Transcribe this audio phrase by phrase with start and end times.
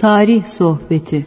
[0.00, 1.26] Tarih Sohbeti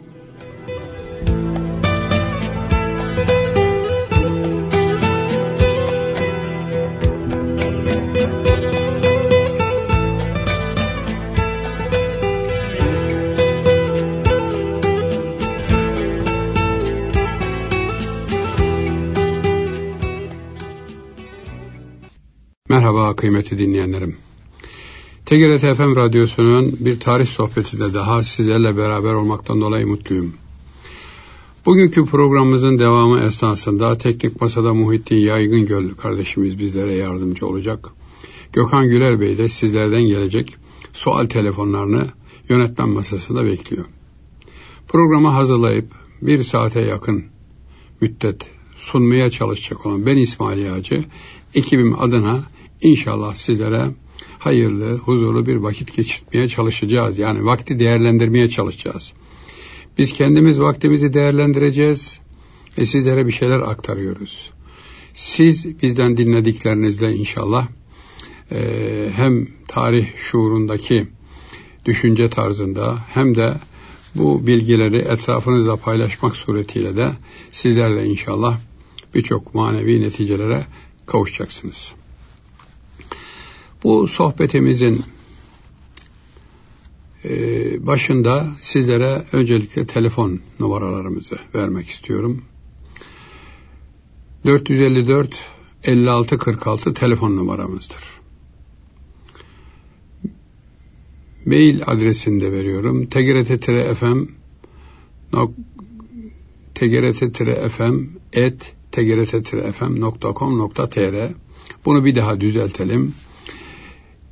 [22.68, 24.23] Merhaba kıymetli dinleyenlerim.
[25.26, 30.34] TGRT FM Radyosu'nun bir tarih sohbetinde daha sizlerle beraber olmaktan dolayı mutluyum.
[31.66, 37.88] Bugünkü programımızın devamı esnasında teknik masada Muhittin Yaygın Göl kardeşimiz bizlere yardımcı olacak.
[38.52, 40.56] Gökhan Güler Bey de sizlerden gelecek
[40.92, 42.08] sual telefonlarını
[42.48, 43.84] yönetmen masasında bekliyor.
[44.88, 45.86] Programı hazırlayıp
[46.22, 47.24] bir saate yakın
[48.00, 51.04] müddet sunmaya çalışacak olan ben İsmail Yağcı,
[51.54, 52.44] ekibim adına
[52.80, 53.90] inşallah sizlere
[54.46, 57.18] hayırlı, huzurlu bir vakit geçirmeye çalışacağız.
[57.18, 59.12] Yani vakti değerlendirmeye çalışacağız.
[59.98, 62.20] Biz kendimiz vaktimizi değerlendireceğiz
[62.78, 64.50] ve sizlere bir şeyler aktarıyoruz.
[65.14, 67.68] Siz bizden dinlediklerinizle inşallah
[68.52, 68.60] e,
[69.16, 71.06] hem tarih şuurundaki
[71.84, 73.54] düşünce tarzında hem de
[74.14, 77.12] bu bilgileri etrafınızla paylaşmak suretiyle de
[77.50, 78.58] sizlerle inşallah
[79.14, 80.66] birçok manevi neticelere
[81.06, 81.92] kavuşacaksınız.
[83.84, 85.02] Bu sohbetimizin
[87.24, 92.44] e, başında sizlere öncelikle telefon numaralarımızı vermek istiyorum.
[94.46, 95.44] 454
[95.84, 98.02] 56 46 telefon numaramızdır.
[101.46, 103.06] Mail adresini de veriyorum.
[106.74, 110.04] tgrt-fm et tgrt-fm.com.tr
[111.84, 113.14] Bunu bir daha düzeltelim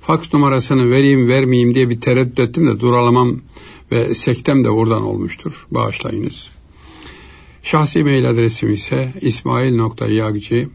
[0.00, 3.40] Faks numarasını vereyim vermeyeyim diye bir tereddüt ettim de duralamam
[3.92, 5.66] ve sektem de oradan olmuştur.
[5.70, 6.48] Bağışlayınız.
[7.62, 10.68] Şahsi mail adresim ise ismail.yagci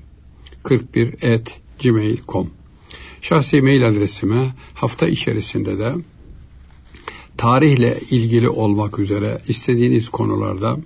[0.64, 2.50] 41 at gmail.com
[3.22, 5.96] Şahsi mail adresime hafta içerisinde de
[7.38, 10.78] tarihle ilgili olmak üzere istediğiniz konularda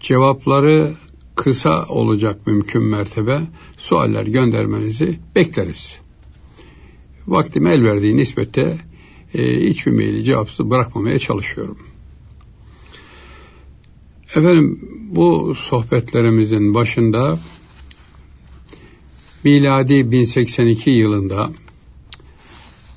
[0.00, 0.96] cevapları
[1.36, 3.40] kısa olacak mümkün mertebe
[3.76, 5.98] sualler göndermenizi bekleriz.
[7.26, 8.78] Vaktim el verdiği nispette
[9.34, 11.78] e, hiçbir maili cevapsız bırakmamaya çalışıyorum.
[14.28, 14.80] Efendim
[15.10, 17.38] bu sohbetlerimizin başında
[19.44, 21.52] miladi 1082 yılında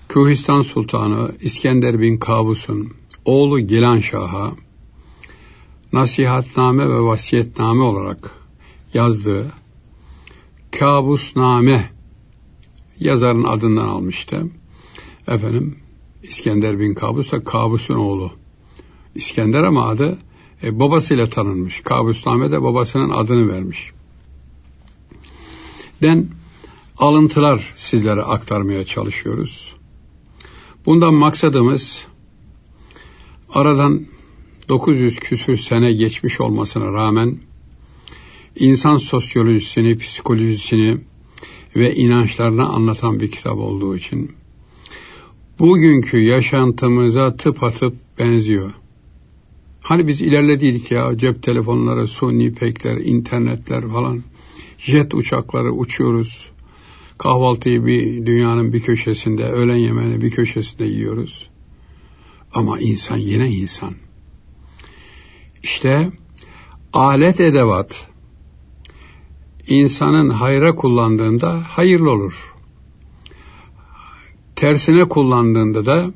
[0.10, 2.94] Kühistan Sultanı İskender bin Kabus'un
[3.26, 4.67] oğlu Gilan Şah'a
[5.94, 8.32] nasihatname ve vasiyetname olarak
[8.94, 9.52] yazdığı
[10.72, 11.90] Kabusname
[13.00, 14.48] yazarın adından almıştı.
[15.28, 15.80] Efendim
[16.24, 18.32] İskender bin Kabus da Kabus'un oğlu.
[19.16, 20.18] İskender ama adı
[20.64, 21.82] e, babasıyla tanınmış.
[21.82, 23.92] Kabusname de babasının adını vermiş.
[26.02, 26.28] Den
[26.98, 29.76] alıntılar sizlere aktarmaya çalışıyoruz.
[30.86, 32.08] Bundan maksadımız
[33.54, 34.06] aradan
[34.70, 37.38] 900 küsür sene geçmiş olmasına rağmen
[38.56, 40.98] insan sosyolojisini, psikolojisini
[41.76, 44.32] ve inançlarını anlatan bir kitap olduğu için
[45.60, 48.74] bugünkü yaşantımıza tıp atıp benziyor.
[49.82, 54.24] Hani biz ilerlediydik ya cep telefonları, suni pekler, internetler falan,
[54.78, 56.52] jet uçakları uçuyoruz.
[57.18, 61.50] Kahvaltıyı bir dünyanın bir köşesinde, öğlen yemeğini bir köşesinde yiyoruz.
[62.54, 63.94] Ama insan yine insan.
[65.68, 66.12] İşte
[66.94, 68.08] alet edevat
[69.68, 72.54] insanın hayra kullandığında hayırlı olur.
[74.56, 76.14] Tersine kullandığında da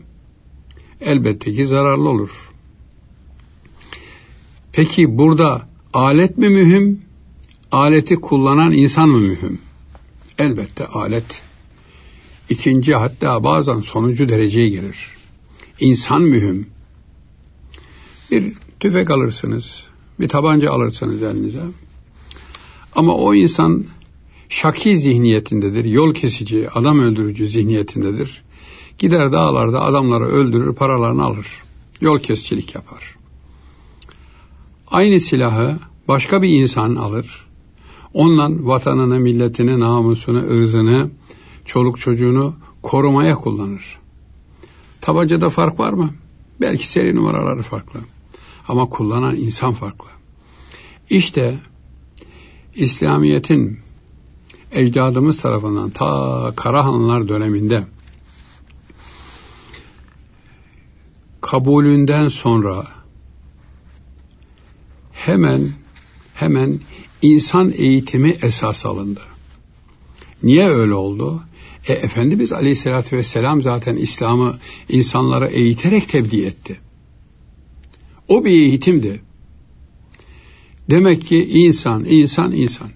[1.01, 2.51] elbette ki zararlı olur.
[4.71, 7.01] Peki burada alet mi mühim,
[7.71, 9.61] aleti kullanan insan mı mühim?
[10.37, 11.41] Elbette alet
[12.49, 15.07] ikinci hatta bazen sonuncu dereceye gelir.
[15.79, 16.69] İnsan mühim.
[18.31, 19.83] Bir tüfek alırsınız,
[20.19, 21.63] bir tabanca alırsınız elinize.
[22.95, 23.85] Ama o insan
[24.49, 28.43] şaki zihniyetindedir, yol kesici, adam öldürücü zihniyetindedir.
[28.97, 31.47] Gider dağlarda adamları öldürür, paralarını alır.
[32.01, 33.15] Yol kesicilik yapar.
[34.87, 37.45] Aynı silahı başka bir insan alır.
[38.13, 41.09] Ondan vatanını, milletini, namusunu, ırzını,
[41.65, 43.99] çoluk çocuğunu korumaya kullanır.
[45.01, 46.09] Tabancada fark var mı?
[46.61, 47.99] Belki seri numaraları farklı.
[48.71, 50.09] Ama kullanan insan farklı.
[51.09, 51.59] İşte
[52.75, 53.79] İslamiyet'in
[54.71, 57.83] ecdadımız tarafından ta Karahanlılar döneminde
[61.41, 62.87] kabulünden sonra
[65.11, 65.69] hemen
[66.33, 66.79] hemen
[67.21, 69.21] insan eğitimi esas alındı.
[70.43, 71.43] Niye öyle oldu?
[71.87, 74.57] E, Efendimiz Aleyhisselatü Vesselam zaten İslam'ı
[74.89, 76.79] insanlara eğiterek tebliğ etti.
[78.31, 79.21] O bir eğitimdi.
[80.89, 82.89] Demek ki insan, insan, insan.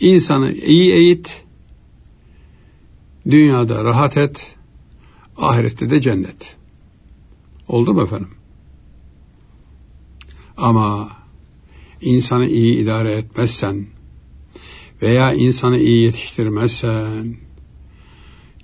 [0.00, 1.44] İnsanı iyi eğit,
[3.30, 4.56] dünyada rahat et,
[5.36, 6.56] ahirette de cennet.
[7.68, 8.30] Oldu mu efendim?
[10.56, 11.10] Ama
[12.00, 13.86] insanı iyi idare etmezsen
[15.02, 17.36] veya insanı iyi yetiştirmezsen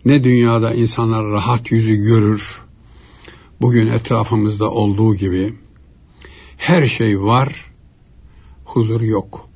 [0.05, 2.66] ne dünyada insanlar rahat yüzü görür,
[3.61, 5.55] bugün etrafımızda olduğu gibi
[6.57, 7.73] her şey var,
[8.65, 9.49] huzur yok.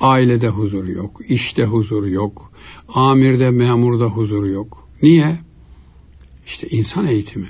[0.00, 2.52] Ailede huzur yok, işte huzur yok,
[2.88, 4.88] amirde memurda huzur yok.
[5.02, 5.40] Niye?
[6.46, 7.48] İşte insan eğitimi.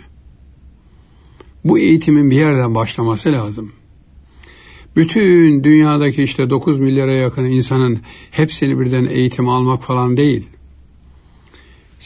[1.64, 3.72] Bu eğitimin bir yerden başlaması lazım.
[4.96, 8.00] Bütün dünyadaki işte 9 milyara yakın insanın
[8.31, 10.46] hepsini birden eğitim almak falan değil.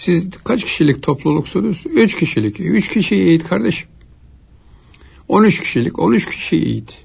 [0.00, 1.84] Siz kaç kişilik topluluksunuz?
[1.86, 2.60] 3 kişilik.
[2.60, 3.88] 3 kişiyi eğit kardeşim.
[5.28, 6.98] 13 kişilik, 13 kişiyi eğit.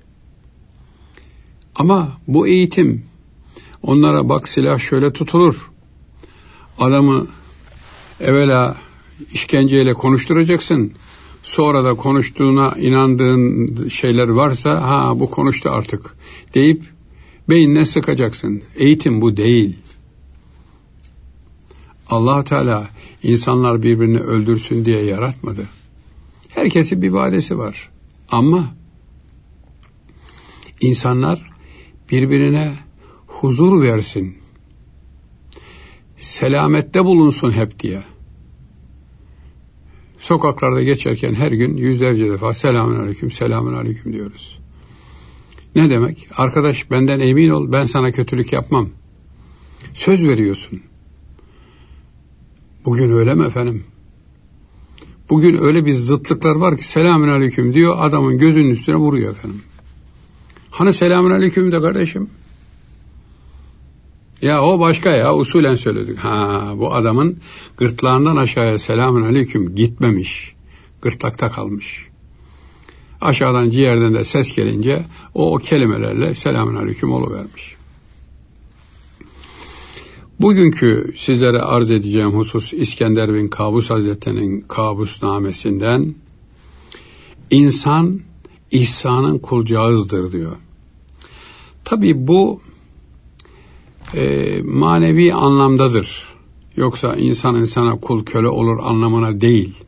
[1.75, 3.05] Ama bu eğitim
[3.83, 5.71] onlara bak silah şöyle tutulur.
[6.79, 7.27] Adamı
[8.19, 8.77] evvela
[9.33, 10.93] işkenceyle konuşturacaksın.
[11.43, 16.17] Sonra da konuştuğuna inandığın şeyler varsa ha bu konuştu artık
[16.53, 16.83] deyip
[17.49, 18.61] beynine sıkacaksın.
[18.75, 19.75] Eğitim bu değil.
[22.09, 22.89] Allah Teala
[23.23, 25.67] insanlar birbirini öldürsün diye yaratmadı.
[26.49, 27.89] Herkesin bir vadesi var.
[28.29, 28.75] Ama
[30.81, 31.51] insanlar
[32.11, 32.79] birbirine
[33.27, 34.37] huzur versin.
[36.17, 38.03] Selamette bulunsun hep diye.
[40.19, 44.59] Sokaklarda geçerken her gün yüzlerce defa selamün aleyküm, selamün aleyküm diyoruz.
[45.75, 46.27] Ne demek?
[46.37, 48.89] Arkadaş benden emin ol, ben sana kötülük yapmam.
[49.93, 50.81] Söz veriyorsun.
[52.85, 53.83] Bugün öyle mi efendim?
[55.29, 59.61] Bugün öyle bir zıtlıklar var ki selamün aleyküm diyor, adamın gözünün üstüne vuruyor efendim.
[60.71, 62.29] Hani selamün aleyküm de kardeşim?
[64.41, 66.17] Ya o başka ya usulen söyledik.
[66.17, 67.37] Ha bu adamın
[67.77, 70.55] gırtlağından aşağıya selamün aleyküm gitmemiş.
[71.01, 72.07] Gırtlakta kalmış.
[73.21, 77.74] Aşağıdan ciğerden de ses gelince o, o kelimelerle selamün aleyküm oluvermiş.
[80.39, 86.15] Bugünkü sizlere arz edeceğim husus İskender bin Kabus Hazretleri'nin kabusnamesinden
[87.51, 88.21] insan
[88.71, 90.57] ihsanın kulcağızdır diyor.
[91.83, 92.61] Tabi bu
[94.13, 96.27] e, manevi anlamdadır.
[96.75, 99.83] Yoksa insan insana kul köle olur anlamına değil.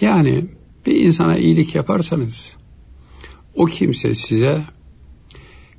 [0.00, 0.44] Yani
[0.86, 2.56] bir insana iyilik yaparsanız
[3.54, 4.64] o kimse size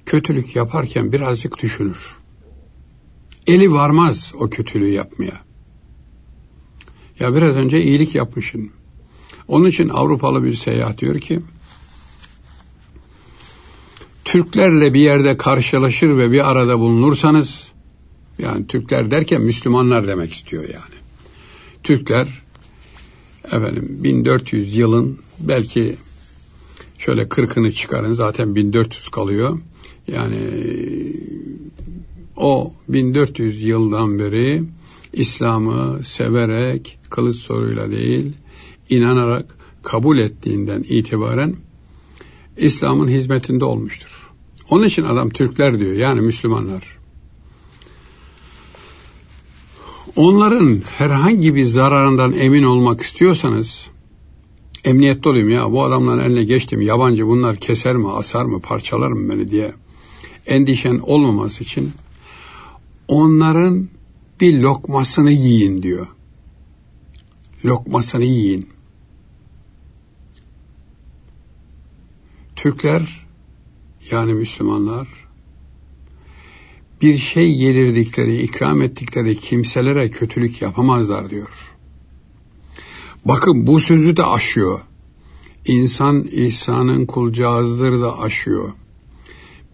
[0.05, 2.24] kötülük yaparken birazcık düşünür.
[3.47, 5.45] Eli varmaz o kötülüğü yapmaya.
[7.19, 8.71] Ya biraz önce iyilik yapmışsın.
[9.47, 11.41] Onun için Avrupalı bir seyahat diyor ki
[14.25, 17.67] Türklerle bir yerde karşılaşır ve bir arada bulunursanız
[18.39, 20.95] yani Türkler derken Müslümanlar demek istiyor yani.
[21.83, 22.27] Türkler
[23.45, 25.95] efendim 1400 yılın belki
[26.97, 29.59] şöyle 40'ını çıkarın zaten 1400 kalıyor.
[30.07, 30.39] Yani
[32.37, 34.63] o 1400 yıldan beri
[35.13, 38.33] İslam'ı severek kılıç soruyla değil
[38.89, 41.55] inanarak kabul ettiğinden itibaren
[42.57, 44.29] İslam'ın hizmetinde olmuştur.
[44.69, 46.97] Onun için adam Türkler diyor yani Müslümanlar.
[50.15, 53.87] Onların herhangi bir zararından emin olmak istiyorsanız
[54.83, 59.29] emniyette olayım ya bu adamların eline geçtim yabancı bunlar keser mi asar mı parçalar mı
[59.29, 59.73] beni diye
[60.45, 61.91] endişen olmaması için
[63.07, 63.89] onların
[64.41, 66.07] bir lokmasını yiyin diyor.
[67.65, 68.63] Lokmasını yiyin.
[72.55, 73.27] Türkler
[74.11, 75.07] yani Müslümanlar
[77.01, 81.75] bir şey yedirdikleri, ikram ettikleri kimselere kötülük yapamazlar diyor.
[83.25, 84.79] Bakın bu sözü de aşıyor.
[85.65, 88.73] İnsan ihsanın kulcağızdır da aşıyor.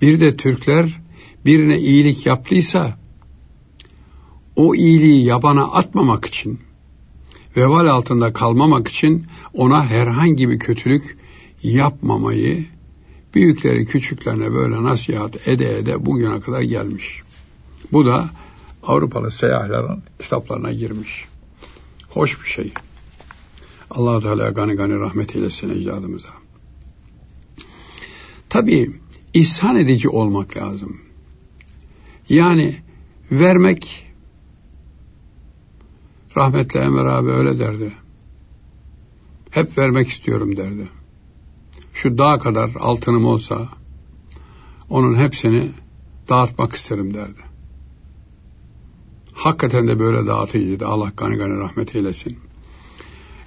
[0.01, 1.01] Bir de Türkler
[1.45, 3.00] birine iyilik yaptıysa
[4.61, 6.59] o iyiliği yabana atmamak için
[7.57, 11.17] vebal altında kalmamak için ona herhangi bir kötülük
[11.63, 12.65] yapmamayı
[13.35, 17.21] büyükleri küçüklerine böyle nasihat ede ede bugüne kadar gelmiş.
[17.91, 18.29] Bu da
[18.83, 21.25] Avrupalı seyyahların kitaplarına girmiş.
[22.09, 22.73] Hoş bir şey.
[23.91, 26.29] allah Teala gani gani rahmet eylesin ecdadımıza.
[28.49, 28.91] Tabii
[29.33, 31.01] ihsan edici olmak lazım.
[32.29, 32.81] Yani
[33.31, 34.10] vermek
[36.37, 37.91] rahmetli Emre abi öyle derdi.
[39.51, 40.87] Hep vermek istiyorum derdi.
[41.93, 43.69] Şu dağ kadar altınım olsa
[44.89, 45.71] onun hepsini
[46.29, 47.41] dağıtmak isterim derdi.
[49.33, 50.87] Hakikaten de böyle dağıtıcıydı.
[50.87, 52.39] Allah gani gani rahmet eylesin.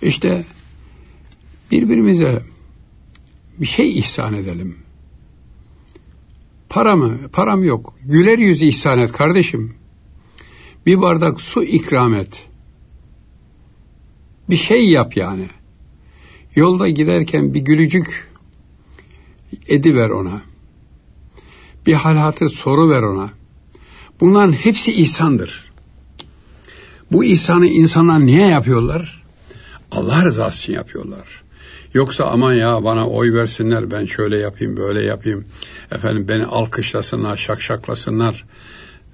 [0.02, 0.44] İşte
[1.70, 2.42] birbirimize
[3.58, 4.78] bir şey ihsan edelim.
[6.68, 7.18] Para mı?
[7.32, 7.94] Param yok.
[8.04, 9.74] Güler yüz ihsan et kardeşim.
[10.86, 12.48] Bir bardak su ikram et.
[14.50, 15.48] Bir şey yap yani.
[16.54, 18.28] Yolda giderken bir gülücük
[19.68, 20.42] ediver ona.
[21.86, 23.30] Bir hal hatır soru ver ona.
[24.20, 25.72] Bunların hepsi ihsandır.
[27.12, 29.22] Bu ihsanı insanlar niye yapıyorlar?
[29.92, 31.42] Allah rızası için yapıyorlar.
[31.94, 35.44] Yoksa aman ya bana oy versinler ben şöyle yapayım böyle yapayım.
[35.92, 38.44] Efendim beni alkışlasınlar şakşaklasınlar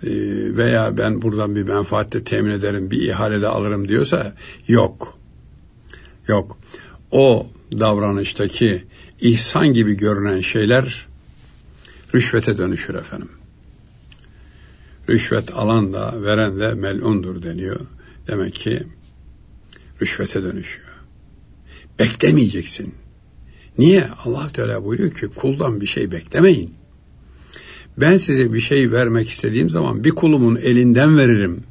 [0.02, 0.08] ee,
[0.56, 4.34] veya ben buradan bir menfaatle temin ederim bir ihalede alırım diyorsa
[4.68, 5.19] yok.
[6.30, 6.58] Yok.
[7.10, 8.84] O davranıştaki
[9.20, 11.06] ihsan gibi görünen şeyler
[12.14, 13.30] rüşvete dönüşür efendim.
[15.08, 17.80] Rüşvet alan da veren de melundur deniyor.
[18.26, 18.82] Demek ki
[20.02, 20.88] rüşvete dönüşüyor.
[21.98, 22.94] Beklemeyeceksin.
[23.78, 24.08] Niye?
[24.24, 26.74] Allah Teala buyuruyor ki kuldan bir şey beklemeyin.
[27.96, 31.64] Ben size bir şey vermek istediğim zaman bir kulumun elinden veririm.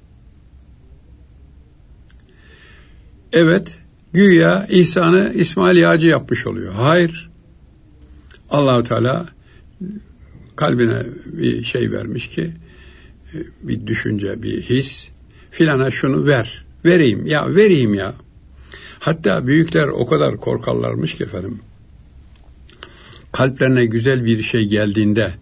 [3.33, 3.79] Evet,
[4.13, 6.73] güya İsa'nı İsmail Yağcı yapmış oluyor.
[6.73, 7.29] Hayır.
[8.49, 9.27] Allahu Teala
[10.55, 12.53] kalbine bir şey vermiş ki
[13.63, 15.09] bir düşünce, bir his
[15.51, 16.65] filana şunu ver.
[16.85, 18.13] Vereyim ya, vereyim ya.
[18.99, 21.59] Hatta büyükler o kadar korkarlarmış ki efendim.
[23.31, 25.33] Kalplerine güzel bir şey geldiğinde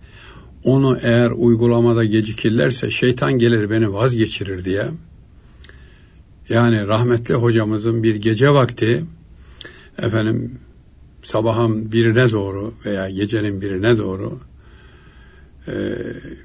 [0.64, 4.86] onu eğer uygulamada gecikirlerse şeytan gelir beni vazgeçirir diye.
[6.50, 9.06] Yani rahmetli hocamızın bir gece vakti
[9.98, 10.60] efendim
[11.24, 14.40] sabahın birine doğru veya gecenin birine doğru
[15.68, 15.74] e,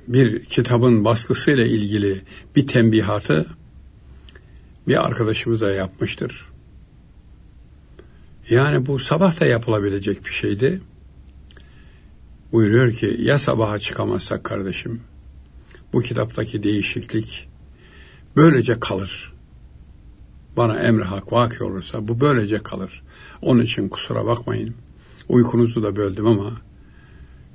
[0.09, 2.23] bir kitabın baskısıyla ilgili
[2.57, 3.47] bir tembihatı
[4.89, 6.47] bir arkadaşımıza yapmıştır.
[8.51, 10.81] Yani bu sabah da yapılabilecek bir şeydi.
[12.53, 15.01] Buyuruyor ki ya sabaha çıkamazsak kardeşim
[15.93, 17.49] bu kitaptaki değişiklik
[18.37, 19.32] böylece kalır.
[20.57, 23.03] Bana emri hak vaki olursa bu böylece kalır.
[23.43, 24.75] Onun için kusura bakmayın.
[25.29, 26.53] Uykunuzu da böldüm ama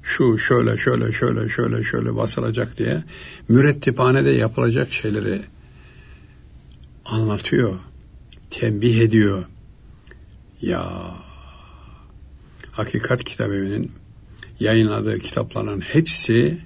[0.04, 3.04] şu şöyle şöyle şöyle şöyle şöyle basılacak diye
[3.50, 5.42] mürettiphanede yapılacak şeyleri
[7.06, 7.75] anlatıyor,
[8.50, 9.46] tembih ediyor.
[10.62, 11.13] Ya
[12.72, 13.92] Hakikat Kitabevi'nin
[14.60, 16.58] yayınladığı kitapların hepsi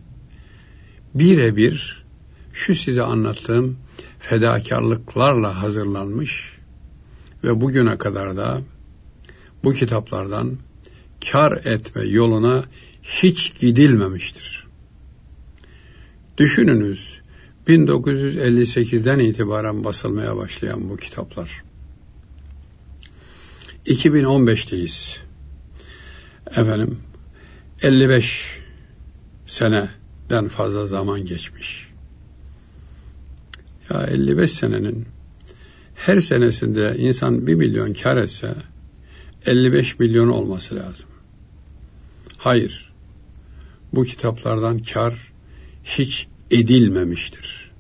[1.15, 2.05] birebir
[2.53, 3.77] şu size anlattığım
[4.19, 6.57] fedakarlıklarla hazırlanmış
[7.43, 8.61] ve bugüne kadar da
[9.63, 10.57] bu kitaplardan
[11.31, 12.65] kar etme yoluna
[13.03, 14.67] hiç gidilmemiştir.
[16.37, 17.21] Düşününüz
[17.67, 21.63] 1958'den itibaren basılmaya başlayan bu kitaplar
[23.85, 25.17] 2015'teyiz.
[26.47, 26.99] Efendim
[27.81, 28.59] 55
[29.45, 31.90] seneden fazla zaman geçmiş.
[33.93, 35.05] Ya 55 senenin
[35.95, 38.55] her senesinde insan bir milyon kar etse
[39.45, 41.09] 55 milyon olması lazım.
[42.37, 42.91] Hayır.
[43.93, 45.31] Bu kitaplardan kar
[45.83, 47.71] hiç edilmemiştir.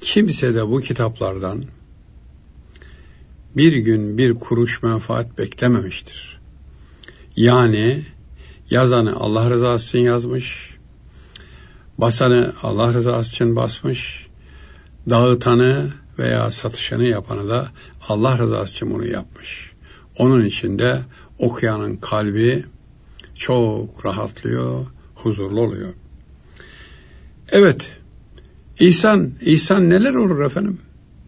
[0.00, 1.62] Kimse de bu kitaplardan
[3.56, 6.40] bir gün bir kuruş menfaat beklememiştir.
[7.36, 8.04] Yani
[8.70, 10.70] yazanı Allah rızası için yazmış,
[11.98, 14.29] basanı Allah rızası için basmış,
[15.10, 17.68] dağıtanı veya satışını yapanı da
[18.08, 19.72] Allah rızası için bunu yapmış.
[20.18, 21.00] Onun için de
[21.38, 22.64] okuyanın kalbi
[23.34, 25.92] çok rahatlıyor, huzurlu oluyor.
[27.52, 27.92] Evet,
[28.80, 30.78] İhsan, İhsan neler olur efendim?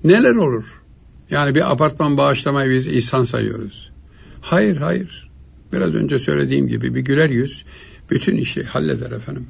[0.04, 0.82] Neler olur?
[1.30, 3.90] Yani bir apartman bağışlamayı biz ihsan sayıyoruz.
[4.40, 5.30] Hayır, hayır.
[5.72, 7.64] Biraz önce söylediğim gibi bir güler yüz
[8.10, 9.46] bütün işi halleder efendim.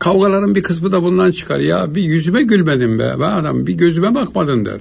[0.00, 1.58] Kavgaların bir kısmı da bundan çıkar.
[1.58, 3.18] Ya bir yüzüme gülmedin be.
[3.20, 4.80] Be adam bir gözüme bakmadın der.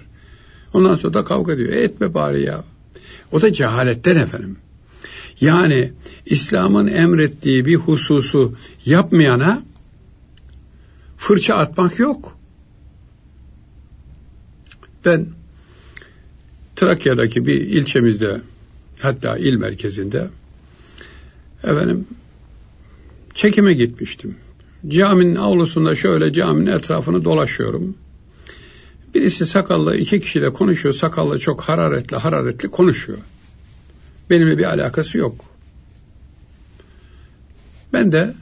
[0.73, 1.73] Ondan sonra da kavga ediyor.
[1.73, 2.63] E etme bari ya.
[3.31, 4.57] O da cehaletten efendim.
[5.41, 5.93] Yani
[6.25, 9.63] İslam'ın emrettiği bir hususu yapmayana
[11.17, 12.37] fırça atmak yok.
[15.05, 15.27] Ben
[16.75, 18.41] Trakya'daki bir ilçemizde
[18.99, 20.27] hatta il merkezinde
[21.63, 22.07] efendim
[23.33, 24.35] çekime gitmiştim.
[24.87, 27.95] Caminin avlusunda şöyle caminin etrafını dolaşıyorum.
[29.15, 30.95] Birisi sakallı iki kişiyle konuşuyor.
[30.95, 33.17] Sakallı çok hararetli hararetli konuşuyor.
[34.29, 35.45] Benimle bir alakası yok.
[37.93, 38.35] Ben de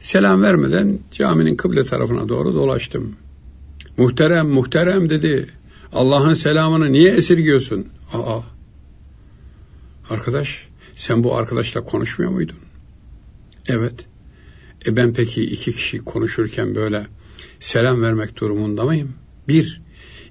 [0.00, 3.16] selam vermeden caminin kıble tarafına doğru dolaştım.
[3.96, 5.48] Muhterem, muhterem dedi.
[5.92, 7.86] Allah'ın selamını niye esirgiyorsun?
[8.12, 8.40] Aa,
[10.10, 12.56] arkadaş sen bu arkadaşla konuşmuyor muydun?
[13.68, 14.06] Evet.
[14.86, 17.06] E ben peki iki kişi konuşurken böyle
[17.60, 19.14] selam vermek durumunda mıyım?
[19.48, 19.80] Bir.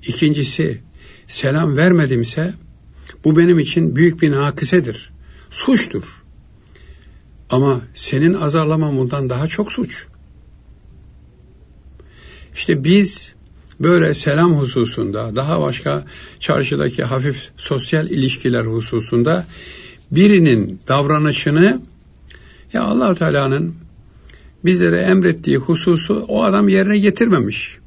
[0.08, 0.82] İkincisi
[1.28, 2.54] selam vermedimse
[3.24, 5.12] bu benim için büyük bir nakisedir.
[5.52, 6.24] Suçtur.
[7.50, 10.06] Ama senin azarlaman bundan daha çok suç.
[12.56, 13.34] İşte biz
[13.80, 16.06] böyle selam hususunda, daha başka
[16.40, 19.48] çarşıdaki hafif sosyal ilişkiler hususunda
[20.12, 21.82] birinin davranışını
[22.74, 23.76] ya allah Teala'nın
[24.66, 27.78] bizlere emrettiği hususu o adam yerine getirmemiş.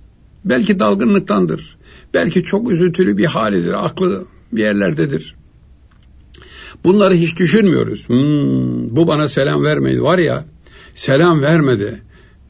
[0.45, 1.77] Belki dalgınlıktandır.
[2.15, 3.85] Belki çok üzüntülü bir halidir.
[3.85, 5.35] Aklı bir yerlerdedir.
[6.85, 8.09] Bunları hiç düşünmüyoruz.
[8.09, 10.03] Hmm, bu bana selam vermedi.
[10.03, 10.45] Var ya
[10.95, 12.03] selam vermedi.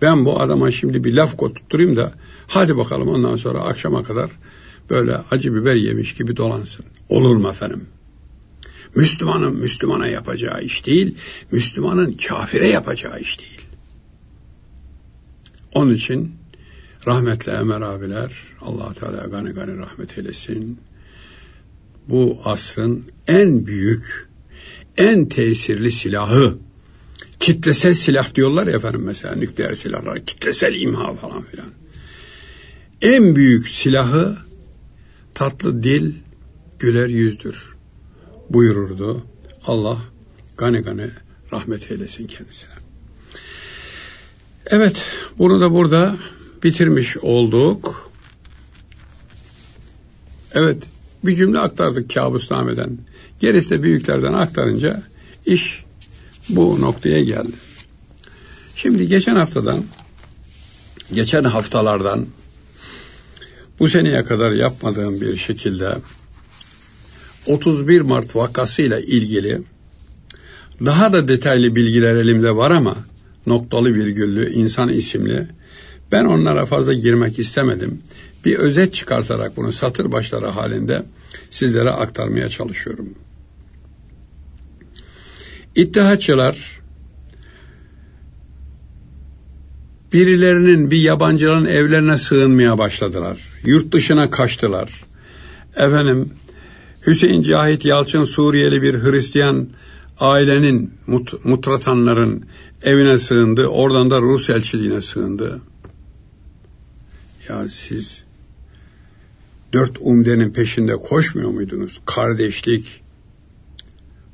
[0.02, 2.12] Ben bu adama şimdi bir laf tutturayım da
[2.46, 4.30] hadi bakalım ondan sonra akşama kadar
[4.90, 6.84] böyle acı biber yemiş gibi dolansın.
[7.08, 7.86] Olur mu efendim?
[8.94, 11.14] Müslümanın Müslümana yapacağı iş değil,
[11.50, 13.60] Müslümanın kafire yapacağı iş değil.
[15.76, 16.34] Onun için
[17.06, 20.80] rahmetli Ömer abiler, allah Teala gani gani rahmet eylesin,
[22.08, 24.28] bu asrın en büyük,
[24.96, 26.58] en tesirli silahı,
[27.40, 31.70] kitlesel silah diyorlar ya efendim mesela nükleer silahlar, kitlesel imha falan filan.
[33.02, 34.38] En büyük silahı
[35.34, 36.14] tatlı dil,
[36.78, 37.74] güler yüzdür
[38.50, 39.26] buyururdu.
[39.66, 39.98] Allah
[40.56, 41.10] gani gani
[41.52, 42.75] rahmet eylesin kendisine.
[44.66, 45.04] Evet,
[45.38, 46.16] bunu da burada
[46.62, 48.10] bitirmiş olduk.
[50.52, 50.82] Evet,
[51.24, 52.98] bir cümle aktardık kabusnameden.
[53.40, 55.02] Gerisi de büyüklerden aktarınca
[55.46, 55.84] iş
[56.48, 57.56] bu noktaya geldi.
[58.76, 59.84] Şimdi geçen haftadan,
[61.14, 62.26] geçen haftalardan
[63.80, 65.96] bu seneye kadar yapmadığım bir şekilde
[67.46, 69.62] 31 Mart vakasıyla ilgili
[70.84, 72.96] daha da detaylı bilgiler elimde var ama
[73.46, 75.48] noktalı virgüllü insan isimli
[76.12, 78.02] ben onlara fazla girmek istemedim.
[78.44, 81.06] Bir özet çıkartarak bunu satır başları halinde
[81.50, 83.14] sizlere aktarmaya çalışıyorum.
[85.74, 86.80] İttihatçılar
[90.12, 93.38] birilerinin bir yabancıların evlerine sığınmaya başladılar.
[93.64, 95.04] Yurt dışına kaçtılar.
[95.76, 96.32] Efendim
[97.06, 99.68] Hüseyin Cahit Yalçın Suriyeli bir Hristiyan
[100.20, 102.44] ailenin mut, mutratanların
[102.86, 103.66] evine sığındı.
[103.66, 105.60] Oradan da Rus elçiliğine sığındı.
[107.48, 108.22] Ya siz
[109.72, 112.00] dört umdenin peşinde koşmuyor muydunuz?
[112.06, 113.02] Kardeşlik,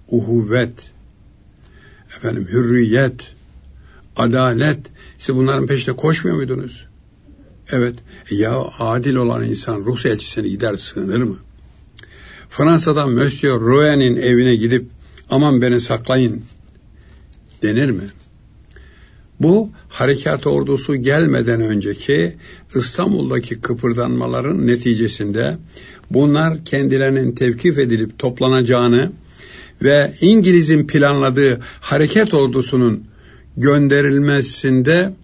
[0.08, 0.90] uhuvvet,
[2.16, 3.34] efendim hürriyet,
[4.16, 4.78] adalet.
[5.18, 6.86] Siz bunların peşinde koşmuyor muydunuz?
[7.70, 7.94] Evet.
[8.30, 11.36] Ya adil olan insan Rus elçisine gider sığınır mı?
[12.50, 14.86] Fransa'dan Monsieur Rouen'in evine gidip
[15.30, 16.42] aman beni saklayın
[17.62, 18.04] denir mi?
[19.42, 22.36] Bu harekat ordusu gelmeden önceki
[22.74, 25.58] İstanbul'daki kıpırdanmaların neticesinde
[26.10, 29.12] bunlar kendilerinin tevkif edilip toplanacağını
[29.82, 33.04] ve İngiliz'in planladığı hareket ordusunun
[33.56, 35.14] gönderilmesinde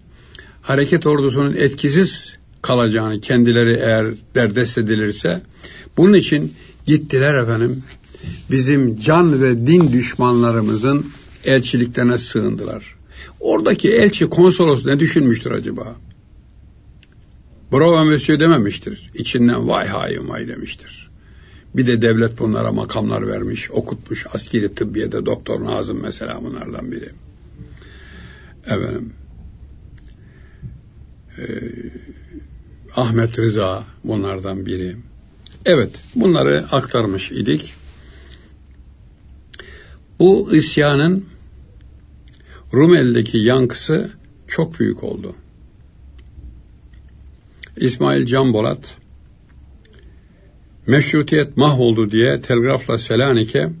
[0.61, 5.41] hareket ordusunun etkisiz kalacağını kendileri eğer derdest edilirse
[5.97, 6.53] bunun için
[6.85, 7.83] gittiler efendim
[8.51, 11.05] bizim can ve din düşmanlarımızın
[11.43, 12.98] elçiliklerine sığındılar.
[13.39, 15.95] Oradaki elçi konsolos ne düşünmüştür acaba?
[17.71, 19.11] Bravo monsieur dememiştir.
[19.13, 21.09] İçinden vay hain vay demiştir.
[21.75, 24.25] Bir de devlet bunlara makamlar vermiş, okutmuş.
[24.33, 27.09] Askeri tıbbiyede doktor Nazım mesela bunlardan biri.
[28.65, 29.13] Efendim,
[31.37, 31.43] e,
[32.95, 34.95] Ahmet Rıza bunlardan biri.
[35.65, 37.73] Evet, bunları aktarmış idik.
[40.19, 41.25] Bu isyanın
[42.73, 44.11] Rumeli'deki yankısı
[44.47, 45.35] çok büyük oldu.
[47.77, 48.97] İsmail Can Bolat
[50.87, 53.71] meşrutiyet mahvoldu diye telgrafla Selanik'e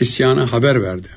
[0.00, 1.08] isyanı haber verdi.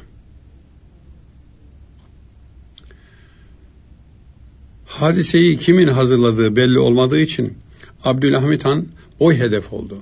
[4.85, 7.53] Hadiseyi kimin hazırladığı belli olmadığı için
[8.03, 8.87] Abdülhamit Han
[9.19, 9.97] oy hedef oldu.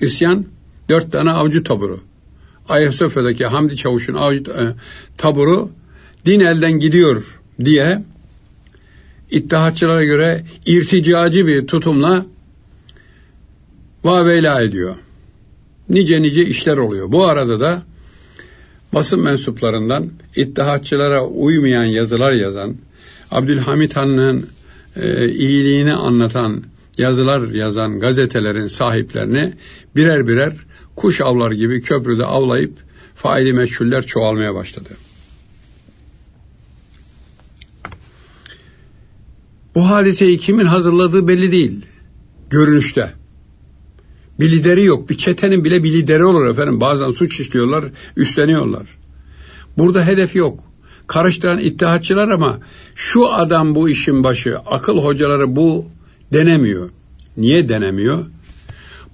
[0.00, 0.46] İsyan
[0.88, 2.00] dört tane avcı taburu.
[2.68, 4.74] Ayasofya'daki Hamdi Çavuş'un e,
[5.18, 5.70] taburu
[6.26, 8.02] din elden gidiyor diye
[9.30, 12.26] İttihatçılara göre irticacı bir tutumla
[14.04, 14.96] vaveyla ediyor.
[15.88, 17.12] Nice nice işler oluyor.
[17.12, 17.82] Bu arada da
[18.94, 22.76] basın mensuplarından ittihatçılara uymayan yazılar yazan,
[23.30, 24.46] Abdülhamit Han'ın
[24.96, 26.62] e, iyiliğini anlatan
[26.98, 29.52] yazılar yazan gazetelerin sahiplerini
[29.96, 30.52] birer birer
[30.98, 32.72] kuş avlar gibi köprüde avlayıp
[33.14, 34.88] faili meçhuller çoğalmaya başladı.
[39.74, 41.86] Bu hadiseyi kimin hazırladığı belli değil.
[42.50, 43.12] Görünüşte.
[44.40, 45.10] Bir lideri yok.
[45.10, 46.80] Bir çetenin bile bir lideri olur efendim.
[46.80, 47.84] Bazen suç işliyorlar,
[48.16, 48.86] üstleniyorlar.
[49.78, 50.60] Burada hedef yok.
[51.06, 52.60] Karıştıran ittihatçılar ama
[52.94, 55.86] şu adam bu işin başı, akıl hocaları bu
[56.32, 56.90] denemiyor.
[57.36, 58.26] Niye denemiyor?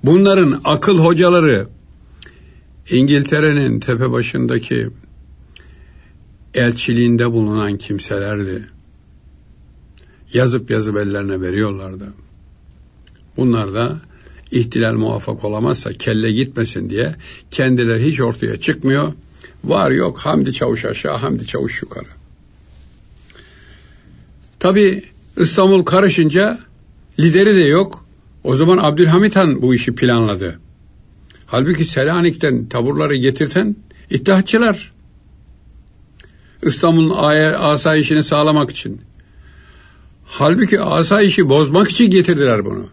[0.05, 1.69] Bunların akıl hocaları
[2.91, 4.89] İngiltere'nin tepe başındaki
[6.55, 8.69] elçiliğinde bulunan kimselerdi
[10.33, 12.13] yazıp yazıp ellerine veriyorlardı.
[13.37, 14.01] Bunlar da
[14.51, 17.15] ihtilal muvaffak olamazsa kelle gitmesin diye
[17.51, 19.13] kendileri hiç ortaya çıkmıyor.
[19.65, 22.09] Var yok Hamdi Çavuş aşağı Hamdi Çavuş yukarı.
[24.59, 25.05] Tabi
[25.37, 26.61] İstanbul karışınca
[27.21, 28.07] lideri de yok.
[28.45, 30.61] O zaman Abdülhamit Han bu işi planladı.
[31.47, 33.77] Halbuki Selanik'ten taburları getirten
[34.11, 34.93] İttihatçılar.
[36.63, 37.11] İstanbul'un
[37.59, 39.01] asayişini sağlamak için.
[40.25, 42.89] Halbuki asayişi bozmak için getirdiler bunu.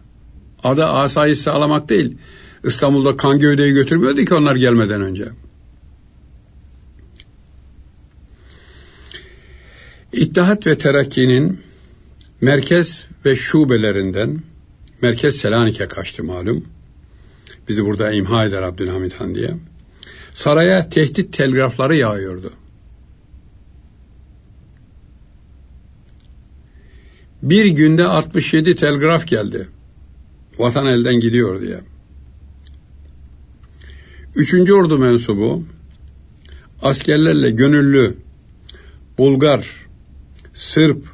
[0.63, 2.17] Adı asayiş sağlamak değil.
[2.63, 5.25] İstanbul'da kan gövdeyi götürmüyordu ki onlar gelmeden önce.
[10.13, 11.59] İttihat ve Terakki'nin
[12.41, 14.41] merkez ve şubelerinden
[15.01, 16.65] merkez Selanik'e kaçtı malum.
[17.67, 19.57] Bizi burada imha eder Abdülhamit Han diye.
[20.33, 22.53] Saraya tehdit telgrafları yağıyordu.
[27.43, 29.67] Bir günde 67 telgraf geldi.
[30.57, 31.81] Vatan elden gidiyor diye.
[34.35, 35.63] Üçüncü ordu mensubu
[36.81, 38.17] askerlerle gönüllü
[39.17, 39.67] Bulgar,
[40.53, 41.05] Sırp,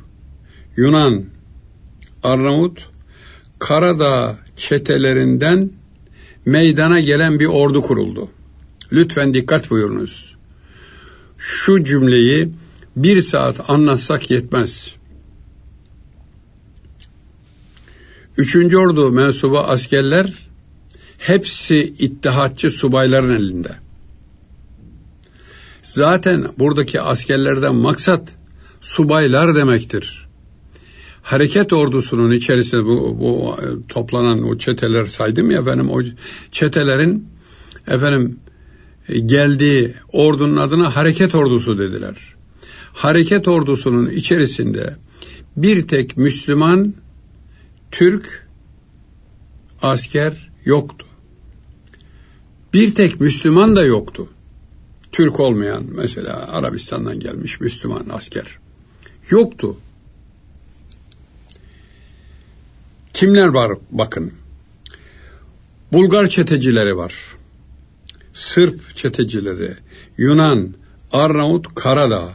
[0.78, 1.26] Yunan,
[2.24, 2.90] Arnavut,
[3.60, 5.72] Karadağ çetelerinden
[6.48, 8.30] meydana gelen bir ordu kuruldu.
[8.92, 10.36] Lütfen dikkat buyurunuz.
[11.38, 12.50] Şu cümleyi
[12.96, 14.96] bir saat anlatsak yetmez.
[18.38, 20.34] Üçüncü ordu mensubu askerler
[21.18, 23.76] hepsi ittihatçı subayların elinde.
[25.84, 28.36] Zaten buradaki askerlerden maksat
[28.82, 30.27] subaylar demektir.
[31.28, 33.58] Hareket ordusunun içerisinde bu, bu
[33.90, 36.02] toplanan o çeteler saydım ya efendim o
[36.52, 37.28] çetelerin
[37.88, 38.40] efendim
[39.26, 42.16] geldiği ordunun adına hareket ordusu dediler.
[42.94, 44.96] Hareket ordusunun içerisinde
[45.58, 46.94] bir tek Müslüman
[47.92, 48.48] Türk
[49.82, 51.06] asker yoktu.
[52.74, 54.28] Bir tek Müslüman da yoktu.
[55.12, 58.60] Türk olmayan mesela Arabistan'dan gelmiş Müslüman asker
[59.30, 59.78] yoktu.
[63.18, 64.34] Kimler var bakın.
[65.94, 67.14] Bulgar çetecileri var.
[68.34, 69.74] Sırp çetecileri,
[70.18, 70.74] Yunan,
[71.12, 72.30] Arnavut, Karadağ.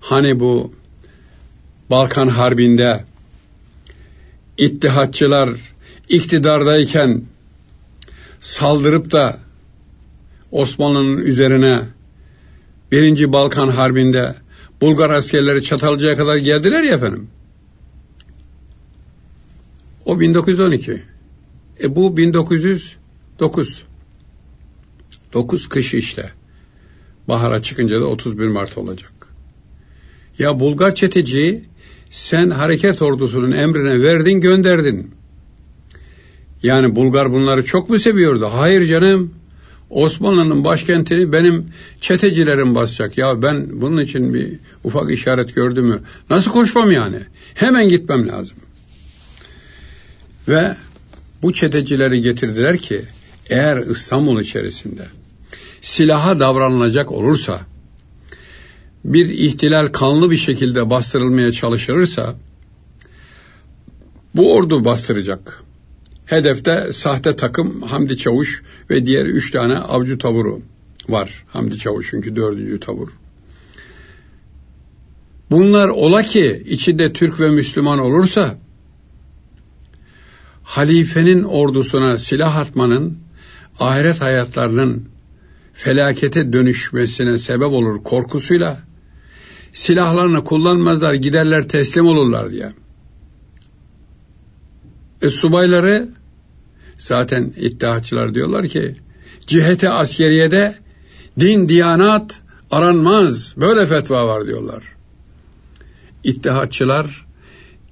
[0.00, 0.74] Hani bu
[1.90, 3.04] Balkan Harbi'nde
[4.58, 5.50] ittihatçılar
[6.08, 7.24] iktidardayken
[8.40, 9.38] saldırıp da
[10.50, 11.82] Osmanlı'nın üzerine
[12.92, 14.34] birinci Balkan Harbi'nde
[14.80, 17.30] Bulgar askerleri Çatalca'ya kadar geldiler ya efendim.
[20.04, 21.02] O 1912.
[21.82, 23.84] E bu 1909.
[25.32, 26.30] 9 kış işte.
[27.28, 29.12] Bahara çıkınca da 31 Mart olacak.
[30.38, 31.64] Ya Bulgar çeteci
[32.10, 35.10] sen hareket ordusunun emrine verdin gönderdin.
[36.62, 38.48] Yani Bulgar bunları çok mu seviyordu?
[38.52, 39.34] Hayır canım.
[39.90, 41.66] Osmanlı'nın başkentini benim
[42.00, 43.18] çetecilerim basacak.
[43.18, 46.00] Ya ben bunun için bir ufak işaret gördüm mü?
[46.30, 47.18] Nasıl koşmam yani?
[47.54, 48.56] Hemen gitmem lazım.
[50.48, 50.76] Ve
[51.42, 53.02] bu çetecileri getirdiler ki
[53.50, 55.06] eğer İstanbul içerisinde
[55.80, 57.60] silaha davranılacak olursa
[59.04, 62.36] bir ihtilal kanlı bir şekilde bastırılmaya çalışılırsa
[64.34, 65.62] bu ordu bastıracak.
[66.26, 70.62] Hedefte sahte takım Hamdi Çavuş ve diğer üç tane avcı taburu
[71.08, 71.44] var.
[71.48, 73.08] Hamdi Çavuş çünkü dördüncü tabur.
[75.50, 78.58] Bunlar ola ki içinde Türk ve Müslüman olursa
[80.70, 83.18] halifenin ordusuna silah atmanın
[83.80, 85.08] ahiret hayatlarının
[85.74, 88.78] felakete dönüşmesine sebep olur korkusuyla
[89.72, 92.72] silahlarını kullanmazlar giderler teslim olurlar diye.
[95.22, 96.08] E, subayları
[96.98, 98.94] zaten iddiaçılar diyorlar ki
[99.46, 100.74] cihete askeriyede
[101.40, 104.84] din diyanat aranmaz böyle fetva var diyorlar.
[106.24, 107.29] İttihatçılar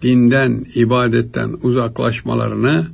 [0.03, 2.87] dinden, ibadetten uzaklaşmalarını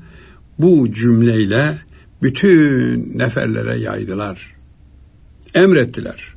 [0.59, 1.79] bu cümleyle
[2.23, 4.55] bütün neferlere yaydılar.
[5.55, 6.35] Emrettiler.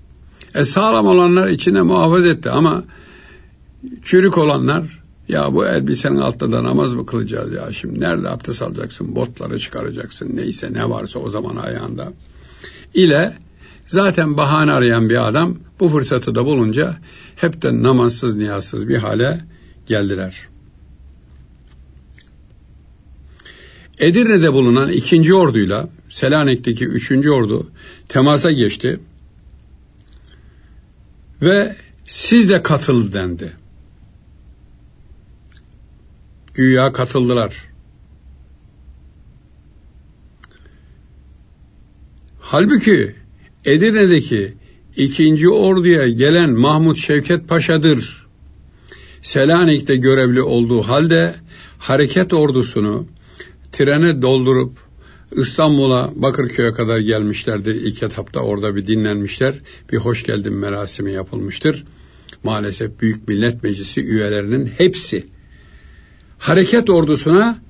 [0.55, 2.83] E sağlam olanlar içine muhafaza etti ama
[4.03, 9.15] çürük olanlar ya bu elbisenin altında da namaz mı kılacağız ya şimdi nerede abdest alacaksın
[9.15, 12.13] botları çıkaracaksın neyse ne varsa o zaman ayağında
[12.93, 13.37] ile
[13.85, 16.97] zaten bahane arayan bir adam bu fırsatı da bulunca
[17.35, 19.41] hepten namazsız niyazsız bir hale
[19.85, 20.47] geldiler.
[23.99, 27.71] Edirne'de bulunan ikinci orduyla Selanik'teki üçüncü ordu
[28.07, 28.99] temasa geçti
[31.41, 33.53] ve siz de katıl dendi.
[36.53, 37.55] Güya katıldılar.
[42.39, 43.15] Halbuki
[43.65, 44.53] Edirne'deki
[44.95, 48.27] ikinci orduya gelen Mahmut Şevket Paşa'dır.
[49.21, 51.35] Selanik'te görevli olduğu halde
[51.77, 53.07] hareket ordusunu
[53.71, 54.77] trene doldurup
[55.31, 57.75] İstanbul'a Bakırköy'e kadar gelmişlerdir.
[57.75, 59.55] İlk etapta orada bir dinlenmişler.
[59.91, 61.85] Bir hoş geldin merasimi yapılmıştır.
[62.43, 65.27] Maalesef Büyük Millet Meclisi üyelerinin hepsi
[66.37, 67.61] hareket ordusuna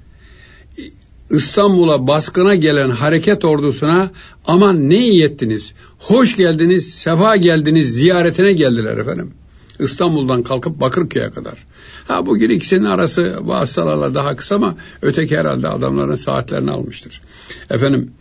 [1.29, 4.11] İstanbul'a baskına gelen hareket ordusuna
[4.45, 9.33] aman ne iyi ettiniz, hoş geldiniz, sefa geldiniz ziyaretine geldiler efendim.
[9.79, 11.67] İstanbul'dan kalkıp Bakırköy'e kadar.
[12.07, 17.21] Ha bugün ikisinin arası vasıtalarla daha kısa ama öteki herhalde adamların saatlerini almıştır.
[17.69, 18.11] Efendim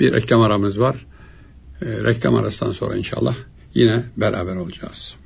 [0.00, 1.06] bir reklam aramız var.
[1.82, 3.34] E, reklam arasından sonra inşallah
[3.74, 5.16] yine beraber olacağız.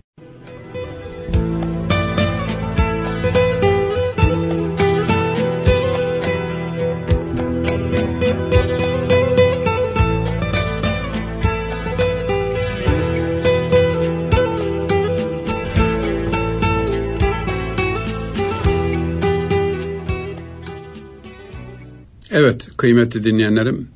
[22.33, 23.89] Evet kıymetli dinleyenlerim,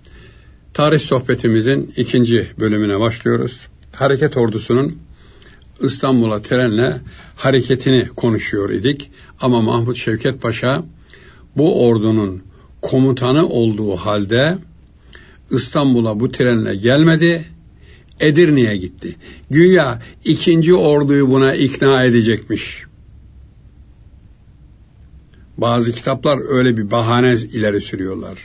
[0.73, 3.61] tarih sohbetimizin ikinci bölümüne başlıyoruz.
[3.93, 4.99] Hareket ordusunun
[5.81, 7.01] İstanbul'a trenle
[7.37, 9.11] hareketini konuşuyor idik.
[9.41, 10.85] Ama Mahmut Şevket Paşa
[11.57, 12.43] bu ordunun
[12.83, 14.59] komutanı olduğu halde
[15.51, 17.45] İstanbul'a bu trenle gelmedi,
[18.21, 19.17] Edirne'ye gitti.
[19.51, 22.85] Güya ikinci orduyu buna ikna edecekmiş.
[25.59, 28.39] Bazı kitaplar öyle bir bahane ileri sürüyorlar.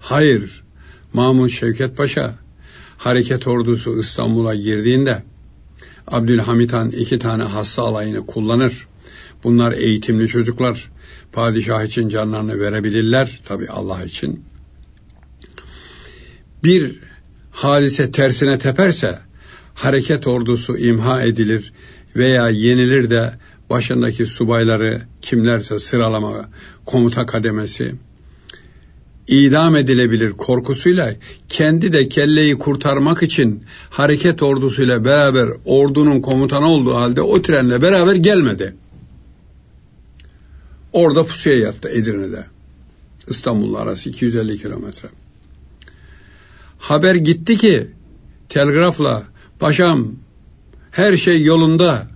[0.00, 0.64] Hayır,
[1.12, 2.34] Mahmut Şevket Paşa
[2.98, 5.22] hareket ordusu İstanbul'a girdiğinde
[6.06, 8.86] Abdülhamit Han iki tane hassa alayını kullanır.
[9.44, 10.90] Bunlar eğitimli çocuklar.
[11.32, 13.40] Padişah için canlarını verebilirler.
[13.44, 14.44] Tabi Allah için.
[16.64, 16.98] Bir
[17.50, 19.18] hadise tersine teperse
[19.74, 21.72] hareket ordusu imha edilir
[22.16, 23.38] veya yenilir de
[23.70, 26.48] başındaki subayları kimlerse sıralama
[26.84, 27.94] komuta kademesi
[29.28, 31.14] idam edilebilir korkusuyla
[31.48, 38.14] kendi de kelleyi kurtarmak için hareket ordusuyla beraber ordunun komutanı olduğu halde o trenle beraber
[38.14, 38.76] gelmedi.
[40.92, 42.46] Orada pusuya yattı Edirne'de.
[43.28, 45.08] İstanbul'la arası 250 kilometre.
[46.78, 47.86] Haber gitti ki
[48.48, 49.22] telgrafla
[49.58, 50.12] paşam
[50.90, 52.08] her şey yolunda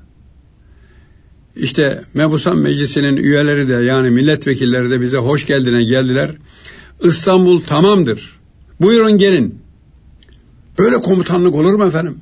[1.57, 6.31] işte Mebusan Meclisi'nin üyeleri de yani milletvekilleri de bize hoş geldine geldiler.
[7.03, 8.39] İstanbul tamamdır.
[8.81, 9.59] Buyurun gelin.
[10.79, 12.19] Böyle komutanlık olur mu efendim?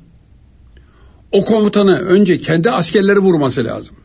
[1.31, 3.95] O komutanı önce kendi askerleri vurması lazım.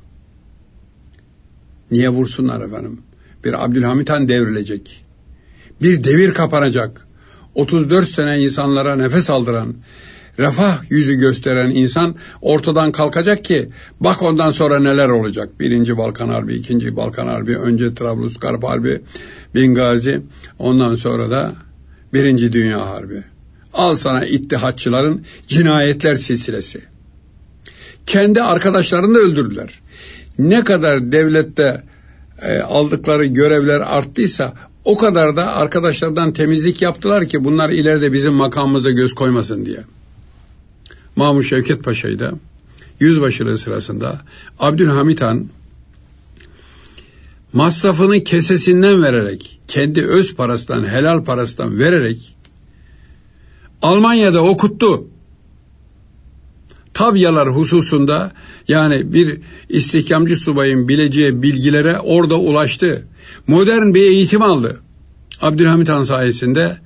[1.91, 3.01] Niye vursunlar efendim?
[3.45, 5.05] Bir Abdülhamit Han devrilecek.
[5.83, 7.07] Bir devir kapanacak.
[7.55, 9.75] 34 sene insanlara nefes aldıran,
[10.39, 13.69] refah yüzü gösteren insan ortadan kalkacak ki
[14.01, 15.61] bak ondan sonra neler olacak.
[15.61, 19.01] Birinci Balkan Harbi, ikinci Balkan Harbi, önce Trablusgarp Harbi,
[19.55, 20.21] Bingazi,
[20.59, 21.53] ondan sonra da
[22.13, 23.25] Birinci Dünya Harbi.
[23.73, 26.81] Al sana ittihatçıların cinayetler silsilesi.
[28.07, 29.81] Kendi arkadaşlarını da öldürdüler.
[30.39, 31.83] Ne kadar devlette
[32.43, 38.91] e, aldıkları görevler arttıysa O kadar da arkadaşlardan temizlik yaptılar ki bunlar ileride bizim makamımıza
[38.91, 39.79] göz koymasın diye.
[41.17, 42.33] Mahmut Şevket Paşa'yı da
[43.01, 44.21] yüzbaşılığı sırasında
[44.59, 45.49] Abdülhamit Han
[47.53, 52.35] masrafını kesesinden vererek, kendi öz parasından, helal parasından vererek
[53.83, 55.09] Almanya'da okuttu.
[56.95, 58.33] Tabyalar hususunda
[58.69, 63.09] yani bir istihkamcı subayın bileceği bilgilere orada ulaştı.
[63.47, 64.81] Modern bir eğitim aldı.
[65.41, 66.79] Abdülhamit Han sayesinde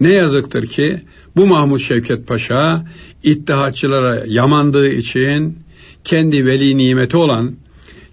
[0.00, 1.00] ne yazıktır ki
[1.38, 2.84] bu Mahmut Şevket Paşa
[3.22, 5.58] ittihatçılara yamandığı için
[6.04, 7.56] kendi veli nimeti olan,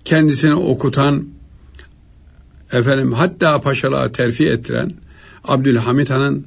[0.03, 1.27] kendisini okutan,
[2.71, 4.93] efendim hatta paşalığa terfi ettiren
[5.43, 6.45] Abdülhamit Han'ın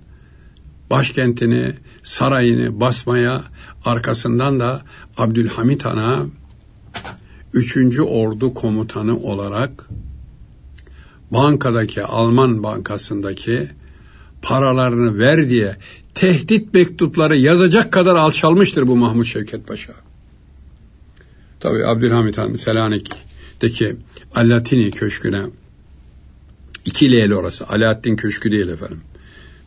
[0.90, 3.44] başkentini, sarayını basmaya
[3.84, 4.82] arkasından da
[5.16, 6.26] Abdülhamit Han'a
[7.52, 8.00] 3.
[8.00, 9.88] Ordu Komutanı olarak
[11.30, 13.68] bankadaki Alman bankasındaki
[14.42, 15.76] paralarını ver diye
[16.18, 19.92] tehdit mektupları yazacak kadar alçalmıştır bu Mahmut Şevket Paşa.
[21.60, 23.96] Tabi Abdülhamit Han Selanik'teki
[24.34, 25.42] Allatini Köşkü'ne
[26.84, 27.66] iki leyli orası.
[27.66, 29.00] Alaaddin Köşkü değil efendim.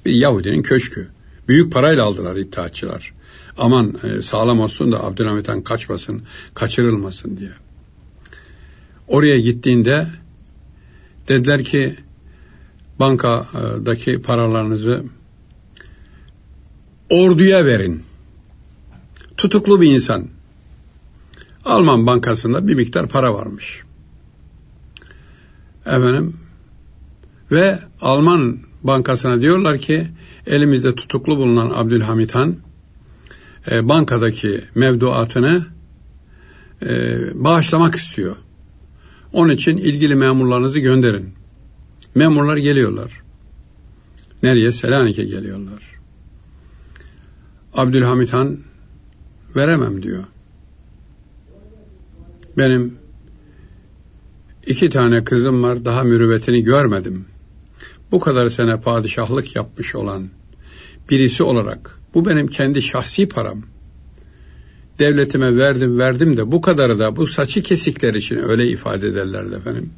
[0.05, 1.07] Bir Yahudinin köşkü.
[1.47, 3.13] Büyük parayla aldılar iddiatçılar.
[3.57, 6.21] Aman e, sağlam olsun da Abdülhamit Han kaçmasın,
[6.53, 7.51] kaçırılmasın diye.
[9.07, 10.07] Oraya gittiğinde
[11.27, 11.95] dediler ki
[12.99, 15.03] bankadaki paralarınızı
[17.12, 18.04] orduya verin.
[19.38, 20.28] Tutuklu bir insan.
[21.65, 23.84] Alman bankasında bir miktar para varmış.
[25.86, 26.38] Efendim
[27.52, 30.08] ve Alman bankasına diyorlar ki
[30.47, 32.58] elimizde tutuklu bulunan Abdülhamit Han
[33.71, 35.65] e, bankadaki mevduatını
[36.82, 36.88] e,
[37.34, 38.36] bağışlamak istiyor.
[39.34, 41.30] Onun için ilgili memurlarınızı gönderin.
[42.15, 43.12] Memurlar geliyorlar.
[44.43, 44.71] Nereye?
[44.71, 46.00] Selanik'e geliyorlar.
[47.73, 48.60] Abdülhamit Han
[49.55, 50.23] veremem diyor.
[52.57, 52.95] Benim
[54.67, 57.25] iki tane kızım var daha mürüvvetini görmedim.
[58.12, 60.29] Bu kadar sene padişahlık yapmış olan
[61.10, 63.63] birisi olarak bu benim kendi şahsi param.
[64.99, 69.89] Devletime verdim verdim de bu kadarı da bu saçı kesikler için öyle ifade ederlerdi efendim.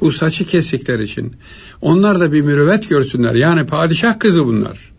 [0.00, 1.36] Bu saçı kesikler için
[1.80, 3.34] onlar da bir mürüvvet görsünler.
[3.34, 4.93] Yani padişah kızı bunlar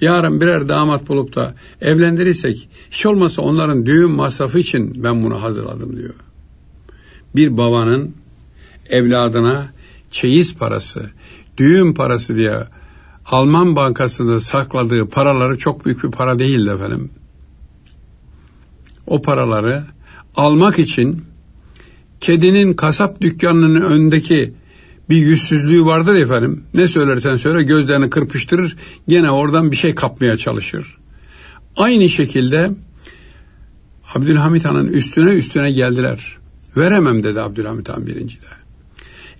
[0.00, 5.96] yarın birer damat bulup da evlendirirsek hiç olmazsa onların düğün masrafı için ben bunu hazırladım
[5.96, 6.14] diyor.
[7.36, 8.14] Bir babanın
[8.90, 9.72] evladına
[10.10, 11.10] çeyiz parası,
[11.56, 12.66] düğün parası diye
[13.26, 17.10] Alman bankasında sakladığı paraları çok büyük bir para değildi efendim.
[19.06, 19.84] O paraları
[20.36, 21.24] almak için
[22.20, 24.54] kedinin kasap dükkanının önündeki
[25.10, 26.64] bir yüzsüzlüğü vardır efendim.
[26.74, 28.76] Ne söylersen söyle gözlerini kırpıştırır
[29.08, 30.96] gene oradan bir şey kapmaya çalışır.
[31.76, 32.70] Aynı şekilde
[34.14, 36.38] Abdülhamit Han'ın üstüne üstüne geldiler.
[36.76, 38.46] Veremem dedi Abdülhamit Han birinci de.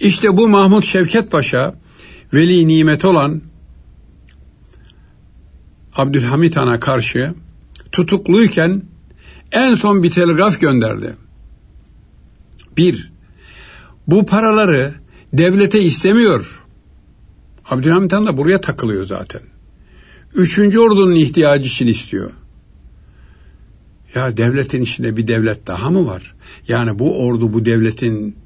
[0.00, 1.74] İşte bu Mahmut Şevket Paşa
[2.34, 3.42] veli nimet olan
[5.96, 7.34] Abdülhamit Han'a karşı
[7.92, 8.82] tutukluyken
[9.52, 11.16] en son bir telgraf gönderdi.
[12.76, 13.12] Bir,
[14.06, 14.99] bu paraları
[15.32, 16.64] devlete istemiyor.
[17.70, 19.40] Abdülhamit Han da buraya takılıyor zaten.
[20.34, 22.30] Üçüncü ordunun ihtiyacı için istiyor.
[24.14, 26.34] Ya devletin içinde bir devlet daha mı var?
[26.68, 28.36] Yani bu ordu bu devletin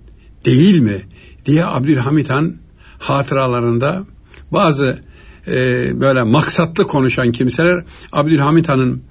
[0.45, 1.03] değil mi?
[1.47, 2.57] diye Abdülhamit Han
[2.99, 4.05] hatıralarında
[4.53, 4.99] bazı
[5.47, 5.53] e,
[6.01, 9.03] böyle maksatlı konuşan kimseler Abdülhamit Han'ın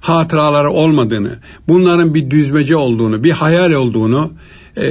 [0.00, 4.32] hatıraları olmadığını, bunların bir düzmece olduğunu, bir hayal olduğunu
[4.76, 4.82] e,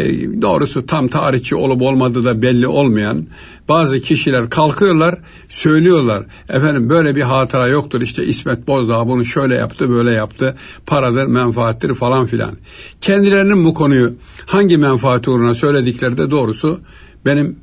[0.42, 3.28] doğrusu tam tarihçi olup olmadığı da belli olmayan
[3.70, 5.16] bazı kişiler kalkıyorlar
[5.50, 6.26] söylüyorlar.
[6.50, 8.02] Efendim böyle bir hatıra yoktur.
[8.02, 10.56] İşte İsmet Bozdağ bunu şöyle yaptı böyle yaptı.
[10.86, 12.58] Paradır menfaattir falan filan.
[13.02, 14.14] Kendilerinin bu konuyu
[14.46, 16.80] hangi menfaat uğruna söyledikleri de doğrusu
[17.26, 17.60] benim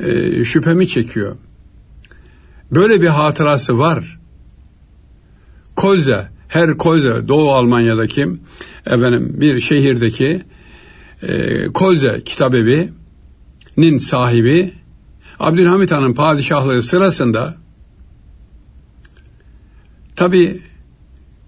[0.00, 1.36] e, şüphemi çekiyor.
[2.70, 4.18] Böyle bir hatırası var.
[5.76, 8.28] Kolze her Kolze Doğu Almanya'daki
[8.86, 10.42] efendim bir şehirdeki
[11.28, 14.72] e, Kolze kitabevi'nin sahibi
[15.40, 17.56] Abdülhamit Han'ın padişahlığı sırasında
[20.16, 20.62] tabi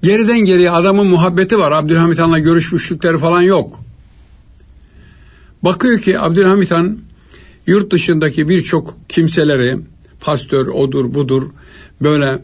[0.03, 1.73] geriden geriye adamın muhabbeti var.
[1.73, 3.81] Abdülhamit Han'la görüşmüşlükleri falan yok.
[5.63, 6.99] Bakıyor ki Abdülhamit Han
[7.67, 9.79] yurt dışındaki birçok kimseleri
[10.21, 11.51] pastör odur budur
[12.03, 12.43] böyle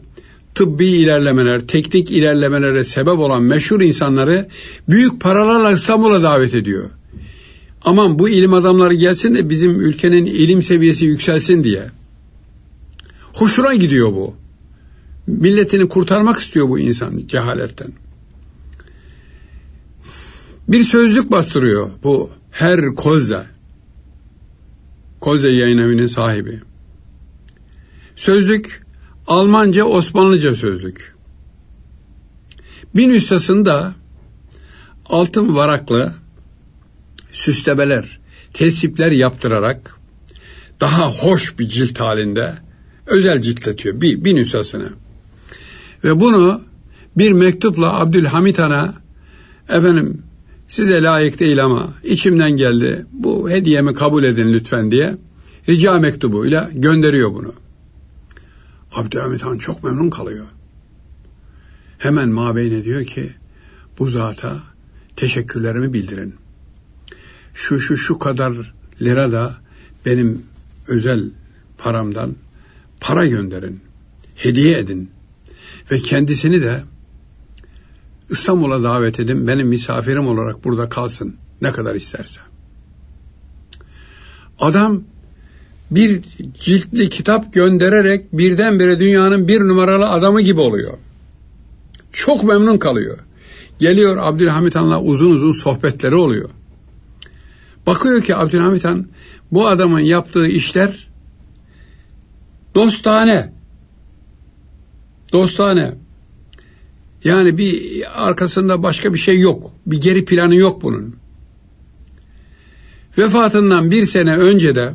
[0.55, 4.47] tıbbi ilerlemeler, teknik ilerlemelere sebep olan meşhur insanları
[4.89, 6.89] büyük paralarla İstanbul'a davet ediyor.
[7.85, 11.91] Aman bu ilim adamları gelsin de bizim ülkenin ilim seviyesi yükselsin diye.
[13.33, 14.35] Hoşuna gidiyor bu.
[15.27, 17.91] Milletini kurtarmak istiyor bu insan cehaletten.
[20.67, 23.45] Bir sözlük bastırıyor bu her Kolze.
[25.19, 26.61] Kolze yayın evinin sahibi.
[28.15, 28.85] Sözlük
[29.27, 31.15] Almanca Osmanlıca sözlük.
[32.95, 33.93] Bir nüshasında
[35.05, 36.13] altın varaklı
[37.33, 38.19] süslemeler,
[38.53, 39.99] tesipler yaptırarak
[40.81, 42.57] daha hoş bir cilt halinde
[43.07, 44.89] özel ciltletiyor bir, bir nüshasını.
[46.03, 46.61] Ve bunu
[47.17, 48.95] bir mektupla Abdülhamit Han'a
[49.69, 50.23] efendim
[50.67, 55.17] size layık değil ama içimden geldi bu hediyemi kabul edin lütfen diye
[55.69, 57.53] rica mektubuyla gönderiyor bunu.
[58.93, 60.47] Abdülhamit Han çok memnun kalıyor.
[61.97, 63.29] Hemen mabeyne diyor ki
[63.99, 64.53] bu zata
[65.15, 66.42] teşekkürlerimi bildirin.
[67.53, 69.55] Şu şu şu kadar lira da
[70.05, 70.45] benim
[70.87, 71.29] özel
[71.77, 72.35] paramdan
[72.99, 73.79] para gönderin.
[74.35, 75.11] Hediye edin.
[75.91, 76.83] Ve kendisini de
[78.29, 79.47] İstanbul'a davet edin.
[79.47, 81.35] Benim misafirim olarak burada kalsın.
[81.61, 82.41] Ne kadar isterse.
[84.59, 85.03] Adam
[85.91, 86.21] bir
[86.59, 90.97] ciltli kitap göndererek birdenbire dünyanın bir numaralı adamı gibi oluyor.
[92.11, 93.19] Çok memnun kalıyor.
[93.79, 96.49] Geliyor Abdülhamit Han'la uzun uzun sohbetleri oluyor.
[97.87, 99.07] Bakıyor ki Abdülhamit Han
[99.51, 101.07] bu adamın yaptığı işler
[102.75, 103.53] dostane.
[105.33, 105.93] Dostane.
[107.23, 109.71] Yani bir arkasında başka bir şey yok.
[109.85, 111.15] Bir geri planı yok bunun.
[113.17, 114.93] Vefatından bir sene önce de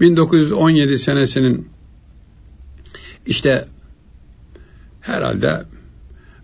[0.00, 1.68] 1917 senesinin
[3.26, 3.68] işte
[5.00, 5.64] herhalde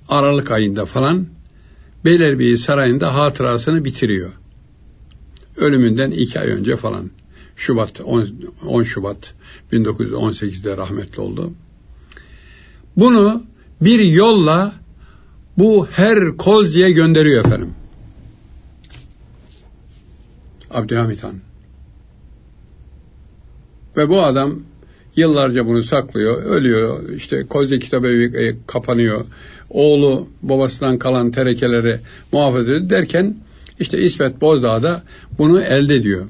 [0.08, 1.26] Aralık ayında falan
[2.04, 4.41] Beylerbeyi Sarayı'nda hatırasını bitiriyor.
[5.56, 7.10] Ölümünden iki ay önce falan.
[7.56, 8.28] Şubat 10,
[8.66, 9.34] 10 Şubat
[9.72, 11.52] 1918'de rahmetli oldu.
[12.96, 13.42] Bunu
[13.80, 14.74] bir yolla
[15.58, 17.74] bu her Kolzi'ye gönderiyor efendim.
[20.70, 21.36] Abdülhamit Han.
[23.96, 24.60] Ve bu adam
[25.16, 27.08] yıllarca bunu saklıyor, ölüyor.
[27.08, 29.24] İşte Kozya kitabı evi kapanıyor.
[29.70, 32.00] Oğlu babasından kalan terekeleri
[32.32, 33.36] muhafaza ediyor derken
[33.82, 35.02] işte İsmet Bozdağ da
[35.38, 36.26] bunu elde ediyor.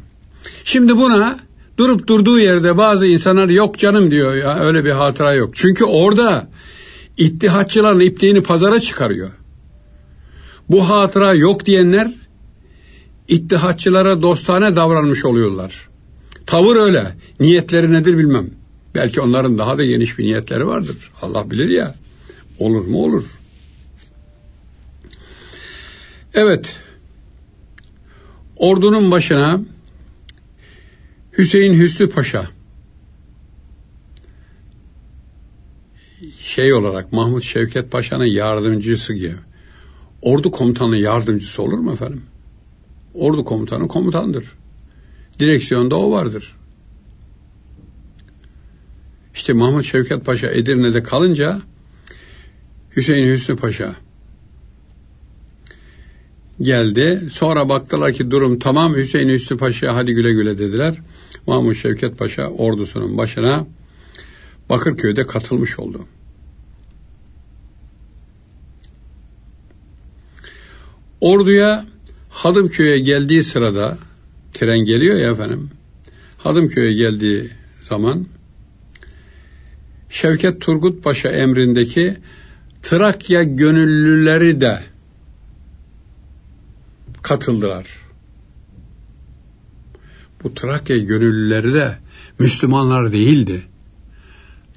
[0.65, 1.39] Şimdi buna
[1.79, 5.51] durup durduğu yerde bazı insanlar yok canım diyor ya öyle bir hatıra yok.
[5.55, 6.49] Çünkü orada
[7.17, 9.31] ittihatçıların ipliğini pazara çıkarıyor.
[10.71, 12.11] Bu hatıra yok diyenler
[13.29, 15.89] ittihatçılara dostane davranmış oluyorlar.
[16.47, 17.17] Tavır öyle.
[17.41, 18.51] Niyetleri nedir bilmem.
[18.95, 21.11] Belki onların daha da geniş bir niyetleri vardır.
[21.23, 21.95] Allah bilir ya.
[22.59, 23.25] Olur mu olur.
[26.35, 26.77] Evet.
[28.63, 29.61] Ordunun başına
[31.39, 32.51] Hüseyin Hüsnü Paşa
[36.39, 39.35] şey olarak Mahmut Şevket Paşa'nın yardımcısı gibi.
[40.23, 42.23] Ordu komutanı yardımcısı olur mu efendim?
[43.15, 44.53] Ordu komutanı komutandır.
[45.39, 46.57] Direksiyonda o vardır.
[49.35, 51.63] İşte Mahmut Şevket Paşa Edirne'de kalınca
[52.97, 53.95] Hüseyin Hüsnü Paşa
[56.61, 57.29] geldi.
[57.31, 60.95] Sonra baktılar ki durum tamam Hüseyin Hüsnü Paşa'ya hadi güle güle dediler.
[61.47, 63.67] Mahmut Şevket Paşa ordusunun başına
[64.71, 66.07] Bakırköy'de katılmış oldu.
[71.21, 71.87] Orduya
[72.31, 73.99] Hadımköy'e geldiği sırada
[74.55, 75.71] tren geliyor ya efendim.
[76.39, 77.51] Hadımköy'e geldiği
[77.83, 78.27] zaman
[80.09, 82.17] Şevket Turgut Paşa emrindeki
[82.83, 84.92] Trakya gönüllüleri de
[87.23, 87.87] katıldılar.
[90.45, 91.99] Bu Trakya gönüllüleri de
[92.39, 93.63] Müslümanlar değildi.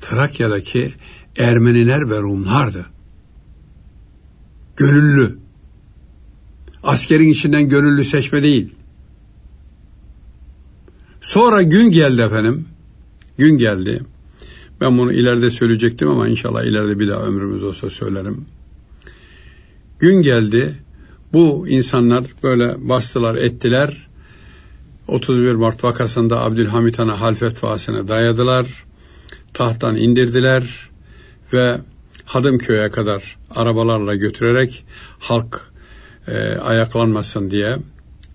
[0.02, 0.94] Trakya'daki
[1.38, 2.86] Ermeniler ve Rumlardı.
[4.78, 5.38] Gönüllü.
[6.84, 8.76] Askerin içinden gönüllü seçme değil.
[11.22, 12.68] Sonra gün geldi efendim.
[13.38, 14.02] Gün geldi.
[14.82, 18.46] Ben bunu ileride söyleyecektim ama inşallah ileride bir daha ömrümüz olsa söylerim.
[20.00, 20.85] Gün geldi.
[21.36, 24.08] Bu insanlar böyle bastılar, ettiler.
[25.08, 28.68] 31 Mart vakasında Abdülhamit Han'a hal fetvasını dayadılar.
[29.54, 30.90] Tahttan indirdiler
[31.54, 31.82] ve
[32.26, 34.86] Hadımköy'e kadar arabalarla götürerek
[35.20, 35.62] halk
[36.28, 37.78] e, ayaklanmasın diye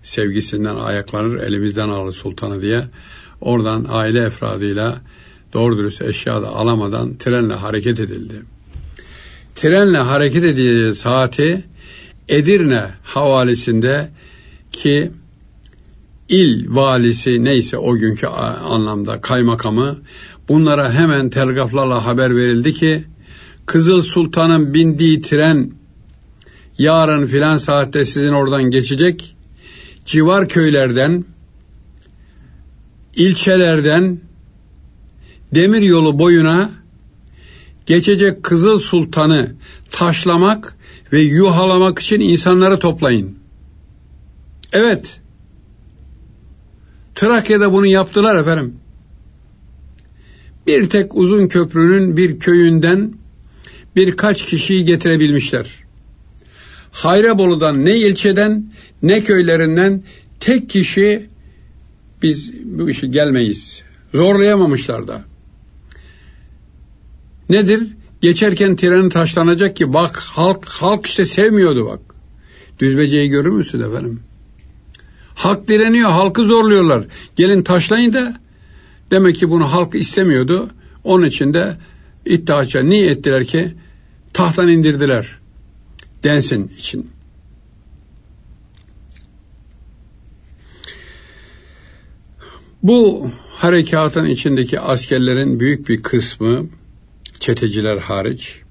[0.03, 2.83] sevgisinden ayaklanır elimizden alır sultanı diye
[3.41, 5.01] oradan aile efradıyla
[5.53, 8.35] doğru dürüst eşya da alamadan trenle hareket edildi.
[9.55, 11.71] Trenle hareket edildiği saati
[12.29, 14.11] Edirne havalisinde
[14.71, 15.11] ki
[16.29, 20.01] il valisi neyse o günkü anlamda kaymakamı
[20.49, 23.03] bunlara hemen telgraflarla haber verildi ki
[23.65, 25.71] Kızıl Sultan'ın bindiği tren
[26.77, 29.35] yarın filan saatte sizin oradan geçecek.
[30.05, 31.25] Civar köylerden,
[33.15, 34.21] ilçelerden
[35.55, 36.71] demir yolu boyuna
[37.85, 39.55] geçecek Kızıl Sultan'ı
[39.91, 40.77] taşlamak
[41.13, 43.37] ve yuhalamak için insanları toplayın.
[44.73, 45.19] Evet.
[47.15, 48.75] Trakya'da bunu yaptılar efendim.
[50.67, 53.13] Bir tek uzun köprünün bir köyünden
[53.95, 55.67] birkaç kişiyi getirebilmişler.
[56.91, 60.03] Hayrabolu'dan ne ilçeden ne köylerinden
[60.39, 61.27] tek kişi
[62.21, 63.83] biz bu işi gelmeyiz.
[64.13, 65.23] Zorlayamamışlar da.
[67.49, 67.87] Nedir?
[68.21, 71.99] Geçerken treni taşlanacak ki bak halk halk işte sevmiyordu bak.
[72.79, 74.19] Düzbeceyi görür müsün efendim?
[75.35, 77.05] Halk direniyor, halkı zorluyorlar.
[77.35, 78.39] Gelin taşlayın da
[79.11, 80.69] demek ki bunu halk istemiyordu.
[81.03, 81.77] Onun için de
[82.25, 83.73] iddiaça niye ettiler ki
[84.33, 85.39] tahttan indirdiler
[86.23, 87.09] densin için.
[92.83, 96.67] Bu harekatın içindeki askerlerin büyük bir kısmı
[97.41, 98.61] çeteciler hariç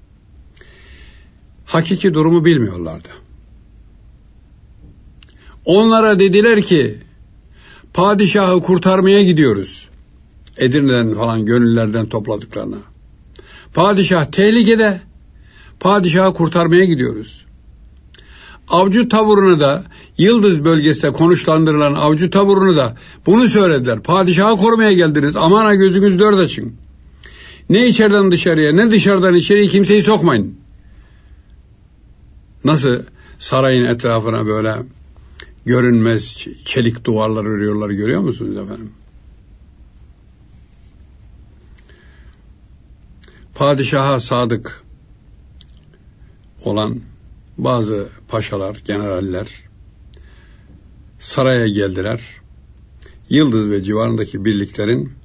[1.65, 3.09] hakiki durumu bilmiyorlardı.
[5.65, 6.97] Onlara dediler ki
[7.93, 9.89] padişahı kurtarmaya gidiyoruz.
[10.57, 12.77] Edirne'den falan gönüllerden topladıklarına.
[13.73, 15.01] Padişah tehlikede.
[15.79, 17.45] Padişahı kurtarmaya gidiyoruz.
[18.67, 19.85] Avcı taburunu da
[20.17, 23.99] Yıldız bölgesinde konuşlandırılan avcı taburunu da bunu söylediler.
[23.99, 25.35] Padişahı korumaya geldiniz.
[25.35, 26.73] Aman ha gözünüz dört açın.
[27.71, 30.55] Ne içeriden dışarıya ne dışarıdan içeriye kimseyi sokmayın.
[32.63, 33.03] Nasıl
[33.39, 34.75] sarayın etrafına böyle
[35.65, 38.91] görünmez çelik duvarlar örüyorlar görüyor musunuz efendim?
[43.55, 44.83] Padişaha sadık
[46.63, 46.99] olan
[47.57, 49.47] bazı paşalar, generaller
[51.19, 52.21] saraya geldiler.
[53.29, 55.20] Yıldız ve civarındaki birliklerin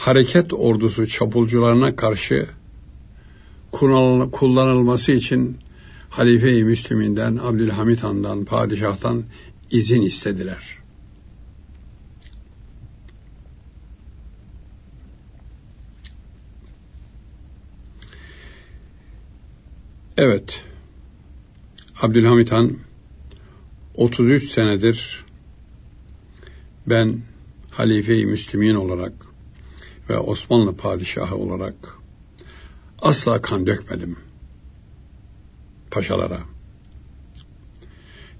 [0.00, 2.48] hareket ordusu çapulcularına karşı
[4.32, 5.58] kullanılması için
[6.10, 9.24] Halife-i Müslüminden, Abdülhamit Han'dan, padişahtan
[9.70, 10.78] izin istediler.
[20.16, 20.64] Evet,
[22.02, 22.76] Abdülhamit Han
[23.94, 25.24] 33 senedir
[26.86, 27.20] ben
[27.70, 29.29] Halife-i Müslümin olarak
[30.10, 31.74] ve Osmanlı padişahı olarak
[33.02, 34.16] asla kan dökmedim
[35.90, 36.40] paşalara.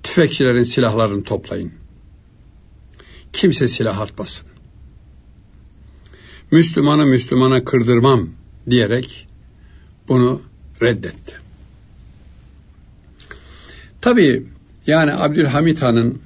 [0.03, 1.73] Tüfekçilerin silahlarını toplayın.
[3.33, 4.47] Kimse silah atmasın.
[6.51, 8.29] Müslümanı Müslümana kırdırmam
[8.71, 9.27] diyerek
[10.09, 10.43] bunu
[10.83, 11.37] reddetti.
[14.01, 14.47] Tabii
[14.87, 16.23] yani Abdülhamit Han'ın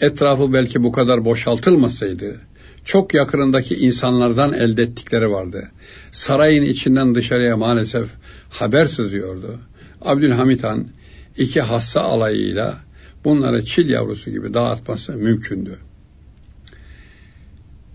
[0.00, 2.40] etrafı belki bu kadar boşaltılmasaydı
[2.84, 5.70] çok yakınındaki insanlardan elde ettikleri vardı.
[6.12, 8.08] Sarayın içinden dışarıya maalesef
[8.50, 9.58] haber sızıyordu.
[10.02, 10.88] Abdülhamit Han
[11.36, 12.78] iki hassa alayıyla
[13.24, 15.78] bunları çil yavrusu gibi dağıtması mümkündü.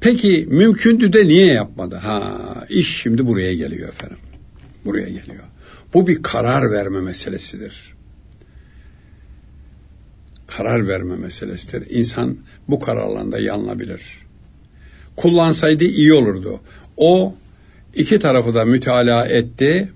[0.01, 1.95] Peki mümkündü de niye yapmadı?
[1.95, 4.17] Ha, iş şimdi buraya geliyor efendim.
[4.85, 5.43] Buraya geliyor.
[5.93, 7.93] Bu bir karar verme meselesidir.
[10.47, 11.89] Karar verme meselesidir.
[11.89, 12.37] İnsan
[12.67, 14.28] bu kararlarında yanılabilir.
[15.19, 16.59] Kullansaydı iyi olurdu.
[16.97, 17.35] O
[17.95, 19.89] iki tarafı da mütalaa etti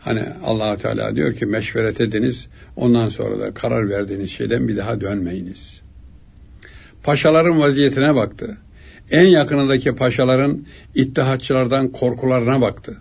[0.00, 5.00] Hani allah Teala diyor ki meşveret ediniz ondan sonra da karar verdiğiniz şeyden bir daha
[5.00, 5.80] dönmeyiniz.
[7.02, 8.56] Paşaların vaziyetine baktı.
[9.10, 12.96] En yakınındaki paşaların ittihatçılardan korkularına baktı.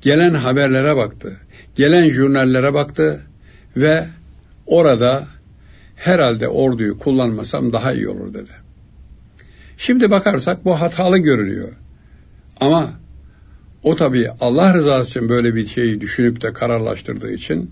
[0.00, 1.36] Gelen haberlere baktı.
[1.76, 3.20] Gelen jurnallere baktı
[3.76, 4.06] ve
[4.66, 5.26] orada
[5.96, 8.61] herhalde orduyu kullanmasam daha iyi olur dedi.
[9.82, 11.72] Şimdi bakarsak bu hatalı görünüyor.
[12.60, 13.00] Ama
[13.82, 17.70] o tabii Allah rızası için böyle bir şeyi düşünüp de kararlaştırdığı için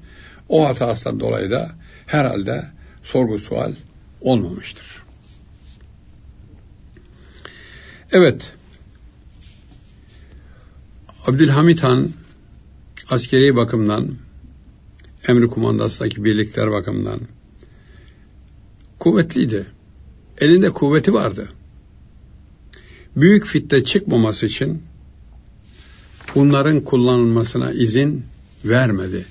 [0.48, 1.70] o hatasından dolayı da
[2.06, 2.66] herhalde
[3.02, 3.72] sorgu sual
[4.20, 5.02] olmamıştır.
[8.12, 8.52] Evet.
[11.26, 12.08] Abdülhamit Han
[13.10, 14.14] askeri bakımdan
[15.28, 17.20] emri kumandasındaki birlikler bakımından
[18.98, 19.66] kuvvetliydi.
[20.40, 21.48] Elinde kuvveti vardı.
[23.16, 24.82] Büyük fitte çıkmaması için
[26.34, 28.24] bunların kullanılmasına izin
[28.64, 29.26] vermedi.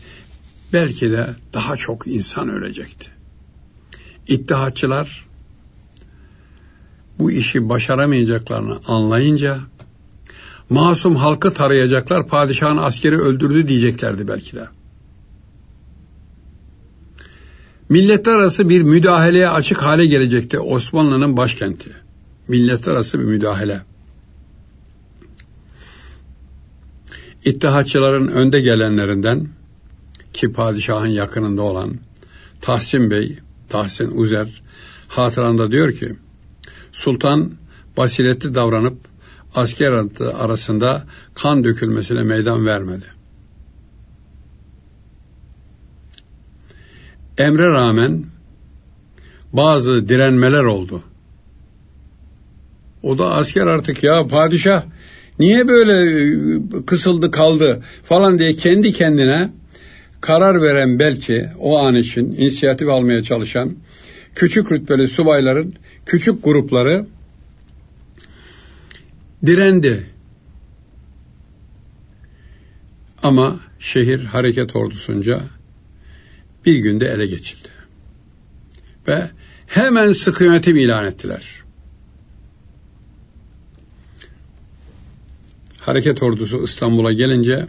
[0.73, 3.09] Belki de daha çok insan ölecekti.
[4.27, 5.25] İttihatçılar
[7.19, 9.59] bu işi başaramayacaklarını anlayınca
[10.69, 14.67] masum halkı tarayacaklar, padişahın askeri öldürdü diyeceklerdi belki de.
[17.89, 21.89] Milletler arası bir müdahaleye açık hale gelecekti Osmanlı'nın başkenti.
[22.49, 23.81] Milletler arası bir müdahale.
[27.45, 29.47] İttihatçıların önde gelenlerinden
[30.33, 31.97] ki padişahın yakınında olan
[32.61, 34.61] Tahsin Bey, Tahsin Uzer
[35.07, 36.15] hatıranda diyor ki
[36.91, 37.51] Sultan
[37.97, 38.97] basiretli davranıp
[39.55, 39.91] asker
[40.33, 41.03] arasında
[41.35, 43.05] kan dökülmesine meydan vermedi.
[47.37, 48.25] Emre rağmen
[49.53, 51.03] bazı direnmeler oldu.
[53.03, 54.83] O da asker artık ya padişah
[55.39, 59.51] niye böyle e, kısıldı kaldı falan diye kendi kendine
[60.21, 63.75] karar veren belki o an için inisiyatif almaya çalışan
[64.35, 65.73] küçük rütbeli subayların
[66.05, 67.05] küçük grupları
[69.45, 70.03] direndi.
[73.23, 75.43] Ama şehir hareket ordusunca
[76.65, 77.69] bir günde ele geçildi.
[79.07, 79.29] Ve
[79.67, 81.58] hemen sıkı yönetim ilan ettiler.
[85.89, 87.67] Hareket ordusu İstanbul'a gelince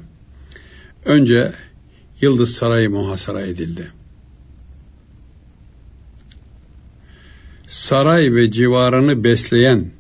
[1.04, 1.52] önce
[2.20, 3.92] Yıldız Sarayı muhasara edildi.
[7.66, 9.90] Saray ve civarını besleyen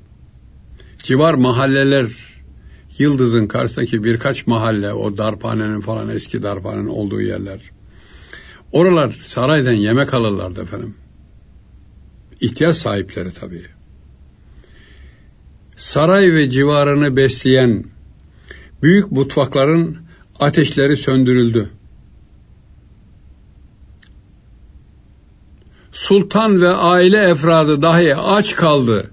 [1.02, 2.06] civar mahalleler
[2.98, 7.60] Yıldız'ın karşısındaki birkaç mahalle o darphanenin falan eski darphanenin olduğu yerler.
[8.72, 10.94] Oralar saraydan yemek alırlardı efendim.
[12.40, 13.64] İhtiyaç sahipleri tabii.
[15.76, 17.84] Saray ve civarını besleyen
[18.82, 19.96] büyük mutfakların
[20.40, 21.70] ateşleri söndürüldü.
[25.92, 29.10] sultan ve aile efradı dahi aç kaldı.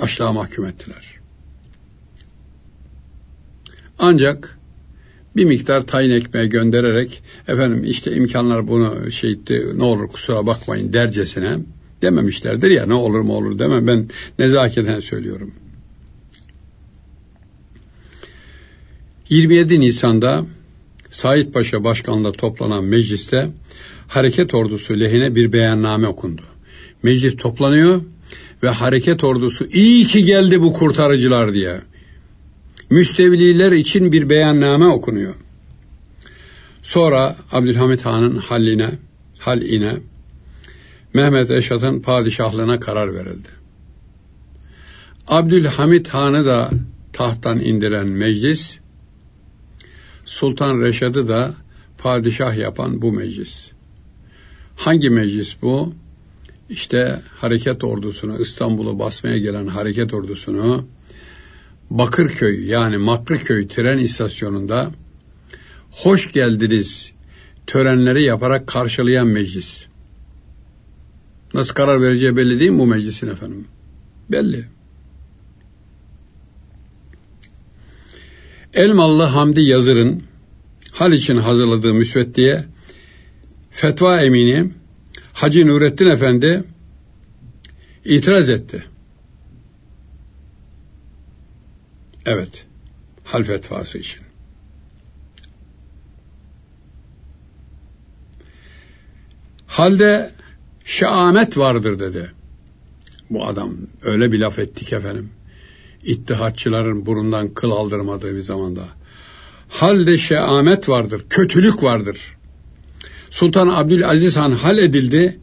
[0.00, 1.20] Açlığa mahkum ettiler.
[3.98, 4.58] Ancak
[5.36, 10.92] bir miktar tayin ekmeği göndererek efendim işte imkanlar bunu şey etti ne olur kusura bakmayın
[10.92, 11.58] dercesine
[12.02, 14.08] dememişlerdir ya ne olur mu olur demem ben
[14.38, 15.54] nezaketen söylüyorum.
[19.30, 20.46] 27 Nisan'da
[21.10, 23.50] Said Paşa başkanlığı toplanan mecliste
[24.08, 26.42] hareket ordusu lehine bir beyanname okundu.
[27.02, 28.02] Meclis toplanıyor
[28.62, 31.80] ve hareket ordusu iyi ki geldi bu kurtarıcılar diye.
[32.90, 35.34] Müstevliler için bir beyanname okunuyor.
[36.82, 38.90] Sonra Abdülhamit Han'ın halline,
[39.38, 39.96] haline,
[41.14, 43.48] Mehmet Eşat'ın padişahlığına karar verildi.
[45.28, 46.70] Abdülhamit Han'ı da
[47.12, 48.79] tahttan indiren meclis,
[50.30, 51.54] Sultan Reşad'ı da
[51.98, 53.70] padişah yapan bu meclis.
[54.76, 55.94] Hangi meclis bu?
[56.68, 60.86] İşte hareket ordusunu, İstanbul'u basmaya gelen hareket ordusunu
[61.90, 64.90] Bakırköy yani Makrıköy tren istasyonunda
[65.90, 67.12] hoş geldiniz
[67.66, 69.86] törenleri yaparak karşılayan meclis.
[71.54, 73.66] Nasıl karar vereceği belli değil mi bu meclisin efendim?
[74.30, 74.64] Belli.
[78.74, 80.22] Elmalı Hamdi Yazır'ın
[80.92, 82.64] hal için hazırladığı müsveddiye
[83.70, 84.70] fetva emini
[85.32, 86.64] Hacı Nurettin Efendi
[88.04, 88.84] itiraz etti.
[92.26, 92.66] Evet,
[93.24, 94.20] hal fetvası için.
[99.66, 100.32] Halde
[100.84, 102.32] şaamet vardır dedi.
[103.30, 105.30] Bu adam öyle bir laf ettik efendim.
[106.04, 108.82] İttihatçıların burundan kıl aldırmadığı bir zamanda.
[109.68, 112.36] Halde şeamet vardır, kötülük vardır.
[113.30, 115.40] Sultan Abdülaziz Han hal edildi.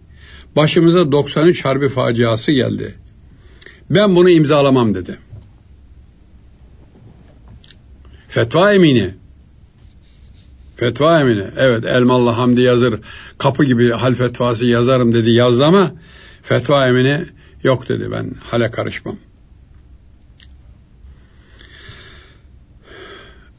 [0.55, 2.95] Başımıza 93 harbi faciası geldi.
[3.89, 5.17] Ben bunu imzalamam dedi.
[8.27, 9.13] Fetva emini.
[10.75, 11.43] Fetva emini.
[11.57, 12.99] Evet Elmalı Hamdi yazır.
[13.37, 15.95] Kapı gibi hal fetvası yazarım dedi yazdı ama
[16.43, 17.25] fetva emini
[17.63, 19.17] yok dedi ben hale karışmam.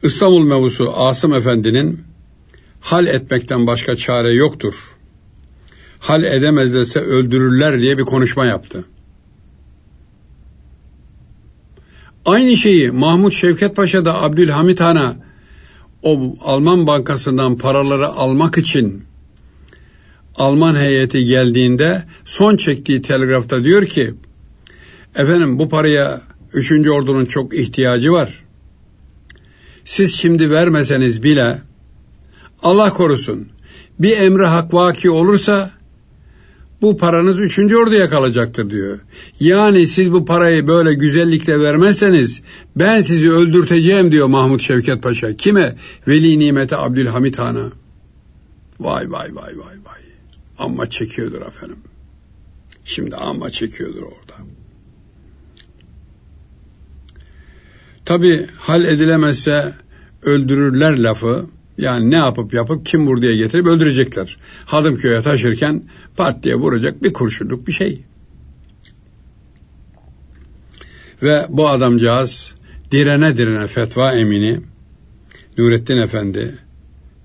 [0.03, 2.03] İstanbul mevusu Asım Efendi'nin
[2.81, 4.95] hal etmekten başka çare yoktur.
[5.99, 8.85] Hal edemezlerse öldürürler diye bir konuşma yaptı.
[12.25, 15.15] Aynı şeyi Mahmut Şevket Paşa da Abdülhamit Han'a
[16.03, 19.03] o Alman bankasından paraları almak için
[20.35, 24.13] Alman heyeti geldiğinde son çektiği telgrafta diyor ki
[25.15, 26.21] efendim bu paraya
[26.53, 26.71] 3.
[26.71, 28.48] ordunun çok ihtiyacı var.
[29.89, 31.61] Siz şimdi vermeseniz bile
[32.63, 33.49] Allah korusun
[33.99, 35.71] bir emri hak vaki olursa
[36.81, 38.99] bu paranız üçüncü orduya kalacaktır diyor.
[39.39, 42.41] Yani siz bu parayı böyle güzellikle vermezseniz
[42.75, 45.37] ben sizi öldürteceğim diyor Mahmut Şevket Paşa.
[45.37, 45.75] Kime?
[46.07, 47.71] Veli Nimet'e Abdülhamit Han'a.
[48.79, 50.01] Vay vay vay vay vay.
[50.57, 51.79] Amma çekiyordur efendim.
[52.85, 54.58] Şimdi amma çekiyordur orada.
[58.09, 59.73] Tabi hal edilemezse
[60.23, 61.45] öldürürler lafı.
[61.77, 64.37] Yani ne yapıp yapıp kim vur diye getirip öldürecekler.
[64.65, 65.83] Hadımköy'e taşırken
[66.17, 68.03] pat diye vuracak bir kurşunluk bir şey.
[71.21, 72.55] Ve bu adamcağız
[72.91, 74.61] direne direne fetva emini
[75.57, 76.55] Nurettin Efendi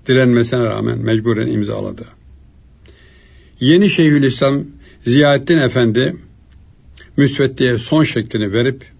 [0.07, 2.05] direnmesine rağmen mecburen imzaladı.
[3.59, 4.63] Yeni Şeyhülislam
[5.05, 6.15] Ziyaettin Efendi
[7.17, 8.94] müsveddiye son şeklini verip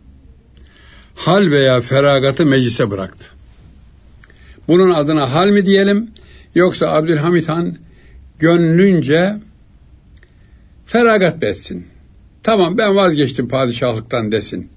[1.16, 3.28] hal veya feragatı meclise bıraktı.
[4.68, 6.12] Bunun adına hal mi diyelim
[6.56, 7.78] yoksa Abdülhamit Han
[8.40, 9.36] gönlünce
[10.86, 11.88] feragat etsin.
[12.44, 14.70] Tamam ben vazgeçtim padişahlıktan desin.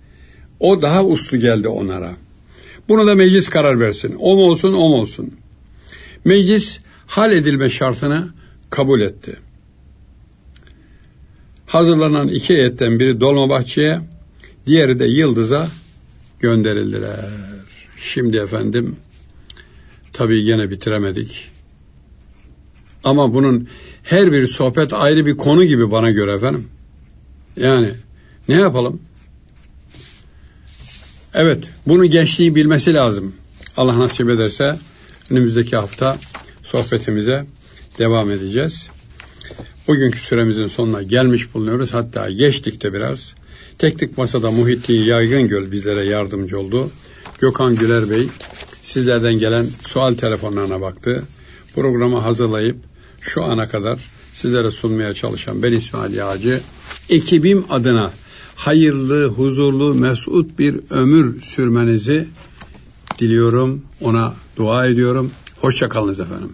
[0.60, 2.12] O daha uslu geldi onlara.
[2.88, 4.16] Bunu da meclis karar versin.
[4.18, 5.34] O mu olsun o mu olsun.
[6.24, 8.28] Meclis hal edilme şartını
[8.70, 9.36] kabul etti.
[11.66, 14.00] Hazırlanan iki heyetten biri Dolmabahçe'ye,
[14.66, 15.68] diğeri de Yıldız'a
[16.40, 17.16] gönderildiler.
[18.00, 18.96] Şimdi efendim
[20.12, 21.50] tabii yine bitiremedik.
[23.04, 23.68] Ama bunun
[24.02, 26.68] her bir sohbet ayrı bir konu gibi bana göre efendim.
[27.56, 27.94] Yani
[28.48, 29.00] ne yapalım?
[31.34, 33.34] Evet, bunu gençliği bilmesi lazım.
[33.76, 34.78] Allah nasip ederse
[35.30, 36.18] önümüzdeki hafta
[36.62, 37.46] sohbetimize
[37.98, 38.90] devam edeceğiz.
[39.88, 41.94] Bugünkü süremizin sonuna gelmiş bulunuyoruz.
[41.94, 43.34] Hatta geçtik de biraz.
[43.78, 46.90] Teknik Masada Muhittin Yaygıngöl bizlere yardımcı oldu.
[47.38, 48.28] Gökhan Güler Bey
[48.82, 51.22] sizlerden gelen sual telefonlarına baktı.
[51.74, 52.76] Programı hazırlayıp
[53.20, 53.98] şu ana kadar
[54.34, 56.60] sizlere sunmaya çalışan ben İsmail Yağcı.
[57.10, 58.12] Ekibim adına
[58.54, 62.28] hayırlı, huzurlu, mesut bir ömür sürmenizi
[63.18, 63.82] diliyorum.
[64.00, 65.30] Ona dua ediyorum.
[65.60, 66.52] Hoşçakalınız efendim.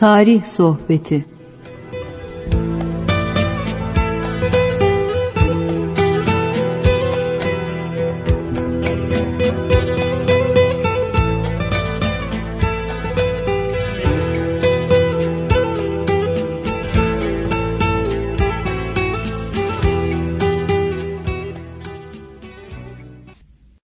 [0.00, 1.24] Tarih Sohbeti